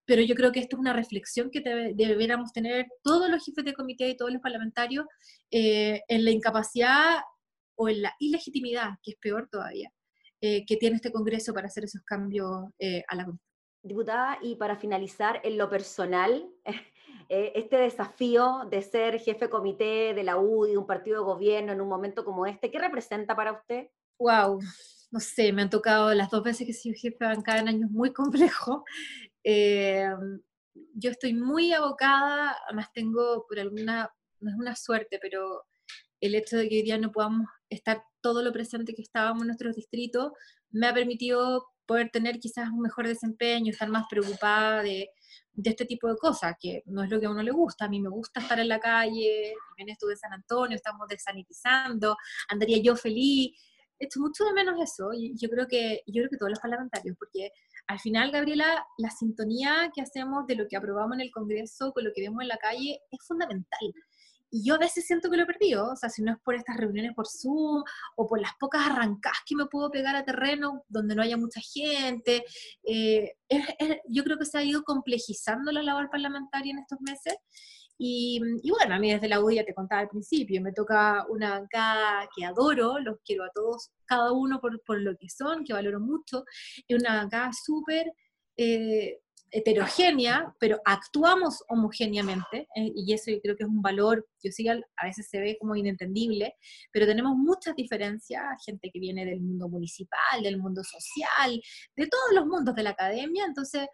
Pero 0.04 0.22
yo 0.22 0.34
creo 0.34 0.52
que 0.52 0.60
esto 0.60 0.76
es 0.76 0.80
una 0.80 0.92
reflexión 0.92 1.50
que 1.50 1.60
deberíamos 1.60 2.52
tener 2.52 2.86
todos 3.02 3.30
los 3.30 3.44
jefes 3.44 3.64
de 3.64 3.74
comité 3.74 4.08
y 4.08 4.16
todos 4.16 4.32
los 4.32 4.42
parlamentarios 4.42 5.06
en 5.50 6.24
la 6.24 6.30
incapacidad 6.30 7.20
o 7.76 7.88
en 7.88 8.02
la 8.02 8.14
ilegitimidad, 8.18 8.90
que 9.02 9.12
es 9.12 9.16
peor 9.18 9.48
todavía, 9.50 9.90
eh, 10.40 10.64
que 10.66 10.76
tiene 10.76 10.96
este 10.96 11.12
Congreso 11.12 11.52
para 11.52 11.66
hacer 11.66 11.84
esos 11.84 12.02
cambios 12.02 12.64
eh, 12.78 13.04
a 13.08 13.16
la 13.16 13.24
Constitución. 13.24 13.52
Diputada, 13.84 14.38
y 14.40 14.54
para 14.56 14.76
finalizar, 14.76 15.40
en 15.42 15.58
lo 15.58 15.68
personal, 15.68 16.48
eh, 17.28 17.52
este 17.54 17.76
desafío 17.76 18.66
de 18.70 18.82
ser 18.82 19.18
jefe 19.18 19.50
comité 19.50 20.14
de 20.14 20.22
la 20.22 20.38
UDI, 20.38 20.76
un 20.76 20.86
partido 20.86 21.18
de 21.18 21.24
gobierno 21.24 21.72
en 21.72 21.80
un 21.80 21.88
momento 21.88 22.24
como 22.24 22.46
este, 22.46 22.70
¿qué 22.70 22.78
representa 22.78 23.34
para 23.34 23.52
usted? 23.52 23.88
Wow, 24.18 24.60
no 25.10 25.20
sé, 25.20 25.52
me 25.52 25.62
han 25.62 25.70
tocado 25.70 26.14
las 26.14 26.30
dos 26.30 26.44
veces 26.44 26.64
que 26.64 26.70
he 26.70 26.74
sido 26.74 26.94
jefe 26.96 27.16
de 27.18 27.34
bancada 27.34 27.58
en 27.58 27.68
años 27.68 27.90
muy 27.90 28.12
complejos. 28.12 28.82
Yo 29.44 31.10
estoy 31.10 31.34
muy 31.34 31.72
abocada, 31.72 32.56
además 32.66 32.88
tengo 32.92 33.46
por 33.48 33.58
alguna, 33.58 34.10
no 34.40 34.50
es 34.50 34.56
una 34.56 34.76
suerte, 34.76 35.18
pero 35.20 35.64
el 36.20 36.34
hecho 36.34 36.56
de 36.56 36.68
que 36.68 36.76
hoy 36.76 36.82
día 36.82 36.98
no 36.98 37.10
podamos 37.10 37.48
estar 37.68 38.02
todo 38.20 38.42
lo 38.42 38.52
presente 38.52 38.94
que 38.94 39.02
estábamos 39.02 39.42
en 39.42 39.48
nuestros 39.48 39.74
distritos 39.74 40.32
me 40.70 40.86
ha 40.86 40.94
permitido 40.94 41.66
poder 41.86 42.10
tener 42.10 42.38
quizás 42.38 42.70
un 42.70 42.80
mejor 42.80 43.06
desempeño, 43.06 43.70
estar 43.70 43.88
más 43.88 44.06
preocupada 44.08 44.82
de, 44.82 45.10
de, 45.52 45.70
este 45.70 45.84
tipo 45.84 46.08
de 46.08 46.16
cosas, 46.16 46.54
que 46.58 46.82
no 46.86 47.02
es 47.02 47.10
lo 47.10 47.20
que 47.20 47.26
a 47.26 47.30
uno 47.30 47.42
le 47.42 47.50
gusta. 47.50 47.84
A 47.84 47.88
mí 47.88 48.00
me 48.00 48.08
gusta 48.08 48.40
estar 48.40 48.58
en 48.60 48.68
la 48.68 48.80
calle, 48.80 49.54
también 49.68 49.90
estuve 49.90 50.12
en 50.12 50.18
San 50.18 50.32
Antonio, 50.32 50.76
estamos 50.76 51.08
desanitizando, 51.08 52.16
andaría 52.48 52.78
yo 52.82 52.96
feliz. 52.96 53.52
Esto 53.98 54.20
mucho 54.20 54.44
de 54.44 54.52
menos 54.52 54.80
eso, 54.82 55.10
yo 55.12 55.48
creo 55.48 55.66
que 55.68 56.02
yo 56.06 56.22
creo 56.22 56.30
que 56.30 56.36
todos 56.36 56.50
los 56.50 56.58
parlamentarios, 56.60 57.16
porque 57.18 57.50
al 57.86 58.00
final, 58.00 58.30
Gabriela, 58.30 58.86
la 58.98 59.10
sintonía 59.10 59.90
que 59.94 60.02
hacemos 60.02 60.46
de 60.46 60.56
lo 60.56 60.66
que 60.68 60.76
aprobamos 60.76 61.14
en 61.14 61.22
el 61.22 61.30
Congreso 61.30 61.92
con 61.92 62.04
lo 62.04 62.12
que 62.14 62.22
vemos 62.22 62.42
en 62.42 62.48
la 62.48 62.56
calle 62.56 63.00
es 63.10 63.26
fundamental. 63.26 63.94
Y 64.54 64.64
yo 64.64 64.74
a 64.74 64.78
veces 64.78 65.06
siento 65.06 65.30
que 65.30 65.38
lo 65.38 65.44
he 65.44 65.46
perdido, 65.46 65.90
o 65.92 65.96
sea, 65.96 66.10
si 66.10 66.20
no 66.22 66.30
es 66.30 66.38
por 66.44 66.54
estas 66.54 66.76
reuniones 66.76 67.14
por 67.14 67.26
Zoom 67.26 67.82
o 68.16 68.26
por 68.26 68.38
las 68.38 68.52
pocas 68.60 68.82
arrancadas 68.86 69.38
que 69.46 69.56
me 69.56 69.64
puedo 69.64 69.90
pegar 69.90 70.14
a 70.14 70.26
terreno 70.26 70.84
donde 70.88 71.14
no 71.14 71.22
haya 71.22 71.38
mucha 71.38 71.60
gente. 71.60 72.44
Eh, 72.84 73.32
yo 74.08 74.22
creo 74.24 74.36
que 74.38 74.44
se 74.44 74.58
ha 74.58 74.62
ido 74.62 74.82
complejizando 74.82 75.72
la 75.72 75.82
labor 75.82 76.10
parlamentaria 76.10 76.70
en 76.70 76.80
estos 76.80 77.00
meses. 77.00 77.34
Y, 78.04 78.40
bueno, 78.68 78.96
a 78.96 78.98
mí 78.98 79.12
desde 79.12 79.28
la 79.28 79.40
UDI 79.40 79.56
ya 79.56 79.64
te 79.64 79.74
contaba 79.74 80.00
al 80.00 80.08
principio, 80.08 80.60
me 80.60 80.72
toca 80.72 81.24
una 81.28 81.50
bancada 81.50 82.28
que 82.34 82.44
adoro, 82.44 82.98
los 82.98 83.18
quiero 83.24 83.44
a 83.44 83.50
todos, 83.54 83.92
cada 84.06 84.32
uno 84.32 84.60
por, 84.60 84.82
por 84.82 85.00
lo 85.00 85.16
que 85.16 85.28
son, 85.28 85.62
que 85.62 85.72
valoro 85.72 86.00
mucho, 86.00 86.42
y 86.88 86.94
una 86.94 87.14
bancada 87.14 87.52
súper 87.52 88.12
eh, 88.56 89.20
heterogénea, 89.52 90.52
pero 90.58 90.80
actuamos 90.84 91.62
homogéneamente, 91.68 92.66
eh, 92.74 92.90
y 92.92 93.12
eso 93.12 93.30
yo 93.30 93.40
creo 93.40 93.56
que 93.56 93.62
es 93.62 93.68
un 93.68 93.82
valor 93.82 94.26
que 94.40 94.50
sí 94.50 94.66
a 94.66 94.80
veces 95.04 95.28
se 95.30 95.38
ve 95.38 95.56
como 95.60 95.76
inentendible, 95.76 96.56
pero 96.90 97.06
tenemos 97.06 97.36
muchas 97.36 97.76
diferencias, 97.76 98.42
gente 98.66 98.90
que 98.92 98.98
viene 98.98 99.24
del 99.24 99.42
mundo 99.42 99.68
municipal, 99.68 100.42
del 100.42 100.58
mundo 100.58 100.82
social, 100.82 101.62
de 101.94 102.06
todos 102.08 102.32
los 102.34 102.46
mundos 102.46 102.74
de 102.74 102.82
la 102.82 102.90
academia, 102.90 103.44
entonces 103.44 103.86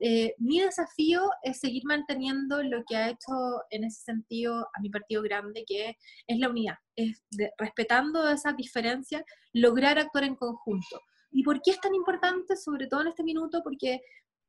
eh, 0.00 0.34
mi 0.38 0.60
desafío 0.60 1.30
es 1.42 1.60
seguir 1.60 1.84
manteniendo 1.84 2.62
lo 2.62 2.82
que 2.84 2.96
ha 2.96 3.10
hecho 3.10 3.62
en 3.70 3.84
ese 3.84 4.02
sentido 4.02 4.68
a 4.74 4.80
mi 4.80 4.90
partido 4.90 5.22
grande, 5.22 5.64
que 5.66 5.96
es, 6.26 6.38
la 6.38 6.48
unidad, 6.48 6.76
es 6.96 7.22
respetando 7.58 8.28
esas 8.28 8.56
diferencias, 8.56 9.22
lograr 9.52 9.98
actuar 9.98 10.24
en 10.24 10.34
conjunto. 10.34 11.00
¿Y 11.30 11.42
por 11.42 11.62
qué 11.62 11.70
es 11.70 11.80
tan 11.80 11.94
importante, 11.94 12.56
sobre 12.56 12.86
todo 12.88 13.02
en 13.02 13.08
este 13.08 13.22
minuto? 13.22 13.62
Porque 13.62 14.00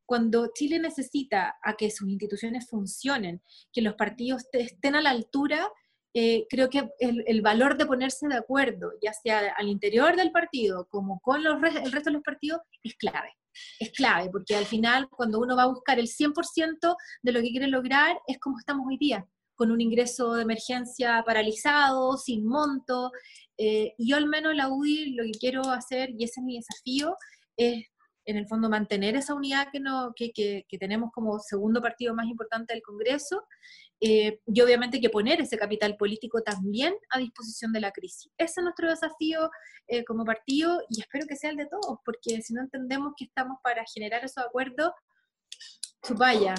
cuando 0.06 0.51
Chile 0.53 0.79
necesita 0.79 1.56
a 1.62 1.75
que 1.75 1.91
sus 1.91 2.10
instituciones 2.10 2.67
funcionen, 2.67 3.41
que 3.71 3.82
los 3.82 3.95
partidos 3.95 4.43
estén 4.51 4.95
a 4.95 5.01
la 5.01 5.12
altura, 5.12 5.69
eh, 6.13 6.45
creo 6.49 6.69
que 6.69 6.89
el, 6.99 7.41
valor 7.41 7.77
de 7.77 7.86
ponerse 7.86 8.27
de 8.27 8.36
acuerdo, 8.36 8.91
ya 9.01 9.13
sea 9.13 9.53
al 9.58 9.67
interior 9.67 10.15
del 10.15 10.32
partido 10.32 10.88
como 10.89 11.19
con 11.21 11.43
los 11.43 11.56
el 11.63 11.91
resto 11.91 12.10
de 12.10 12.13
los 12.13 12.23
partidos, 12.23 12.62
es 12.84 12.95
clave. 12.95 13.36
Es 13.80 13.92
clave, 13.92 14.30
porque 14.30 14.56
al 14.56 14.66
final 14.66 15.10
cuando 15.10 15.39
uno 15.39 15.56
va 15.56 15.63
a 15.63 15.68
buscar 15.68 16.00
el 16.00 16.08
100% 16.08 16.96
de 17.22 17.32
lo 17.32 17.42
que 17.42 17.52
quiere 17.52 17.68
lograr, 17.68 18.18
es 18.28 18.39
como 18.39 18.60
estamos 18.60 18.86
hoy 18.88 18.98
día. 18.98 19.28
con 19.56 19.70
un 19.70 19.82
ingreso 19.82 20.34
de 20.34 20.42
emergencia 20.42 21.24
paralizado, 21.24 22.18
sin 22.18 22.46
monto. 22.46 23.12
Eh, 23.56 23.94
y 24.00 24.10
yo 24.10 24.18
al 24.18 24.26
menos 24.26 24.56
la 24.56 24.68
UDI 24.68 25.13
lo 25.13 25.24
que 25.26 25.32
quiero 25.39 25.62
hacer, 25.70 26.10
y 26.10 26.24
ese 26.24 26.39
es 26.39 26.44
mi 26.44 26.58
desafío, 26.58 27.16
es 27.56 27.86
en 28.26 28.38
el 28.38 28.48
fondo 28.48 28.70
mantener 28.70 29.16
esa 29.16 29.34
unidad 29.34 29.68
que, 29.72 29.80
no, 29.80 30.13
que, 30.16 30.32
que, 30.34 30.78
tenemos 30.80 31.12
como 31.13 31.39
segundo 31.39 31.82
partido 31.82 32.16
más 32.16 32.28
importante 32.28 32.74
del 32.74 32.82
Congreso 32.82 33.44
eh, 34.06 34.42
y 34.46 34.60
obviamente 34.60 35.00
que 35.00 35.10
poner 35.10 35.39
ese 35.39 35.58
capital 35.58 35.96
político 35.96 36.42
también 36.42 36.94
a 37.10 37.20
disposición 37.20 37.72
de 37.72 37.80
la 37.80 37.94
crisis. 37.94 38.30
Ese 38.38 38.60
es 38.60 38.63
nuestro 38.63 38.89
desafío 38.89 39.50
eh, 39.88 40.04
como 40.04 40.26
partido 40.26 40.82
y 40.89 41.00
espero 41.00 41.26
que 41.26 41.38
sea 41.38 41.52
el 41.52 41.56
de 41.56 41.68
todos, 41.68 42.00
porque 42.04 42.42
si 42.42 42.54
no 42.54 42.62
entendemos 42.62 43.13
que 43.16 43.24
estamos 43.24 43.60
para 43.63 43.86
generar 43.94 44.26
esos 44.26 44.44
acuerdos, 44.44 44.92
chupaya, 46.06 46.54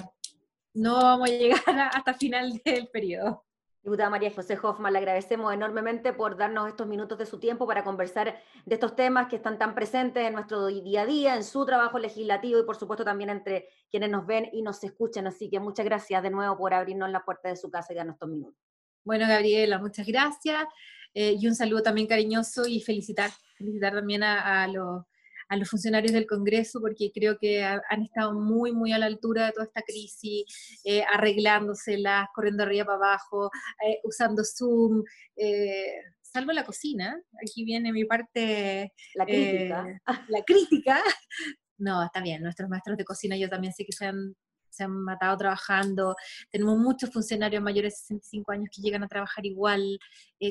no 0.73 0.95
vamos 0.95 1.29
a 1.29 1.33
llegar 1.33 1.61
hasta 1.93 2.15
final 2.15 2.59
del 2.65 2.87
periodo. 2.87 3.45
Diputada 3.85 4.09
María 4.09 4.31
José 4.33 4.57
Hoffman, 4.63 4.93
le 4.93 4.97
agradecemos 4.97 5.53
enormemente 5.53 6.11
por 6.11 6.37
darnos 6.37 6.67
estos 6.67 6.87
minutos 6.87 7.19
de 7.19 7.27
su 7.27 7.37
tiempo 7.39 7.67
para 7.67 7.83
conversar 7.83 8.41
de 8.65 8.73
estos 8.73 8.95
temas 8.95 9.27
que 9.27 9.35
están 9.35 9.59
tan 9.59 9.75
presentes 9.75 10.25
en 10.25 10.33
nuestro 10.33 10.65
día 10.65 11.03
a 11.03 11.05
día, 11.05 11.35
en 11.35 11.43
su 11.43 11.63
trabajo 11.67 11.99
legislativo 11.99 12.59
y 12.59 12.65
por 12.65 12.77
supuesto 12.77 13.05
también 13.05 13.29
entre 13.29 13.69
quienes 13.91 14.09
nos 14.09 14.25
ven 14.25 14.49
y 14.51 14.63
nos 14.63 14.83
escuchan. 14.83 15.27
Así 15.27 15.51
que 15.51 15.59
muchas 15.59 15.85
gracias 15.85 16.23
de 16.23 16.31
nuevo 16.31 16.57
por 16.57 16.73
abrirnos 16.73 17.11
la 17.11 17.23
puerta 17.23 17.49
de 17.49 17.57
su 17.57 17.69
casa 17.69 17.93
y 17.93 17.95
darnos 17.95 18.15
estos 18.15 18.27
minutos. 18.27 18.59
Bueno, 19.03 19.27
Gabriela, 19.27 19.77
muchas 19.77 20.07
gracias. 20.07 20.65
Eh, 21.13 21.35
y 21.39 21.47
un 21.47 21.53
saludo 21.53 21.83
también 21.83 22.07
cariñoso 22.07 22.65
y 22.65 22.81
felicitar, 22.81 23.29
felicitar 23.55 23.93
también 23.93 24.23
a 24.23 24.67
los 24.67 25.03
a 25.47 25.57
los 25.57 25.69
funcionarios 25.69 26.13
del 26.13 26.27
Congreso 26.27 26.79
porque 26.81 27.11
creo 27.13 27.37
que 27.37 27.63
han 27.63 28.01
estado 28.01 28.33
muy, 28.33 28.73
muy 28.73 28.91
a 28.91 28.97
la 28.97 29.05
altura 29.05 29.47
de 29.47 29.51
toda 29.51 29.65
esta 29.65 29.81
crisis, 29.81 30.43
eh, 30.83 31.03
arreglándoselas, 31.11 32.27
corriendo 32.33 32.63
arriba 32.63 32.85
para 32.85 32.97
abajo, 32.97 33.51
eh, 33.87 33.99
usando 34.03 34.43
Zoom, 34.43 35.03
eh, 35.35 35.93
salvo 36.21 36.51
la 36.51 36.65
cocina, 36.65 37.19
aquí 37.41 37.63
viene 37.63 37.91
mi 37.91 38.05
parte... 38.05 38.91
La 39.13 39.25
crítica. 39.25 40.01
la 40.27 40.43
crítica. 40.43 41.01
No, 41.77 42.03
está 42.03 42.21
bien, 42.21 42.41
nuestros 42.41 42.69
maestros 42.69 42.97
de 42.97 43.05
cocina 43.05 43.37
yo 43.37 43.49
también 43.49 43.73
sé 43.73 43.85
que 43.85 43.91
se 43.91 44.05
han 44.05 44.35
se 44.69 44.83
han 44.83 44.91
matado 44.91 45.37
trabajando, 45.37 46.17
tenemos 46.51 46.77
muchos 46.77 47.09
funcionarios 47.09 47.63
mayores 47.63 47.93
de 47.93 48.15
65 48.17 48.51
años 48.51 48.69
que 48.75 48.81
llegan 48.81 49.03
a 49.03 49.07
trabajar 49.07 49.45
igual, 49.45 49.97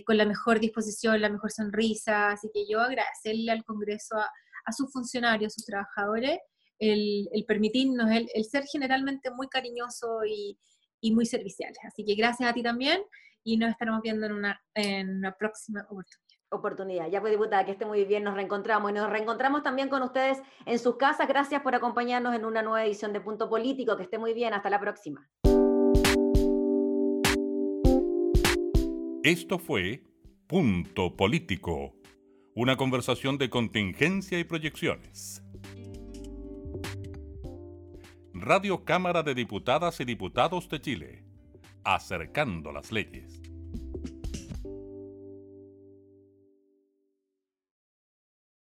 con 0.07 0.17
la 0.17 0.25
mejor 0.25 0.61
disposición, 0.61 1.21
la 1.21 1.29
mejor 1.29 1.53
sonrisa, 1.53 2.31
así 2.31 2.49
que 2.51 2.65
yo 2.67 2.81
agradecerle 2.81 3.53
al 3.53 3.65
Congreso 3.65 4.17
a, 4.17 4.31
a 4.65 4.73
sus 4.73 4.93
funcionarios, 4.93 5.53
a 5.53 5.55
sus 5.55 5.65
trabajadores, 5.65 6.39
el, 6.79 7.29
permitirnos, 7.47 8.11
el, 8.11 8.45
ser 8.45 8.65
generalmente 8.65 9.31
muy 9.31 9.49
cariñoso 9.49 10.25
y, 10.27 10.59
muy 11.13 11.27
serviciales. 11.27 11.77
Así 11.87 12.03
que 12.03 12.15
gracias 12.15 12.49
a 12.49 12.55
ti 12.55 12.63
también 12.63 13.03
y 13.43 13.59
nos 13.59 13.71
estaremos 13.71 14.01
viendo 14.01 14.25
en 14.25 14.33
una, 14.33 14.59
en 14.75 15.19
una 15.19 15.37
próxima 15.37 15.83
oportunidad 15.83 16.25
oportunidad. 16.55 17.11
Ya 17.11 17.21
pues, 17.21 17.33
diputada, 17.33 17.65
que 17.65 17.73
esté 17.73 17.85
muy 17.85 18.05
bien, 18.05 18.23
nos 18.23 18.35
reencontramos 18.35 18.91
y 18.91 18.95
nos 18.95 19.11
reencontramos 19.11 19.63
también 19.63 19.89
con 19.89 20.03
ustedes 20.03 20.41
en 20.67 20.79
sus 20.79 20.97
casas. 20.97 21.29
Gracias 21.29 21.61
por 21.63 21.75
acompañarnos 21.75 22.35
en 22.35 22.45
una 22.45 22.63
nueva 22.63 22.85
edición 22.85 23.13
de 23.13 23.21
Punto 23.21 23.51
Político. 23.51 23.97
Que 23.97 24.05
esté 24.05 24.19
muy 24.19 24.35
bien, 24.35 24.55
hasta 24.55 24.71
la 24.71 24.81
próxima. 24.81 25.29
Esto 29.23 29.59
fue 29.59 30.05
Punto 30.47 31.17
Político 31.17 31.95
una 32.57 32.77
conversación 32.77 33.37
de 33.37 33.51
contingencia 33.51 34.39
y 34.39 34.45
proyecciones. 34.45 35.43
Radio 38.33 38.85
Cámara 38.85 39.25
de 39.25 39.35
Diputadas 39.35 39.99
y 39.99 40.05
Diputados 40.05 40.69
de 40.69 40.81
Chile, 40.81 41.25
acercando 41.83 42.71
las 42.71 42.93
leyes. 42.93 43.34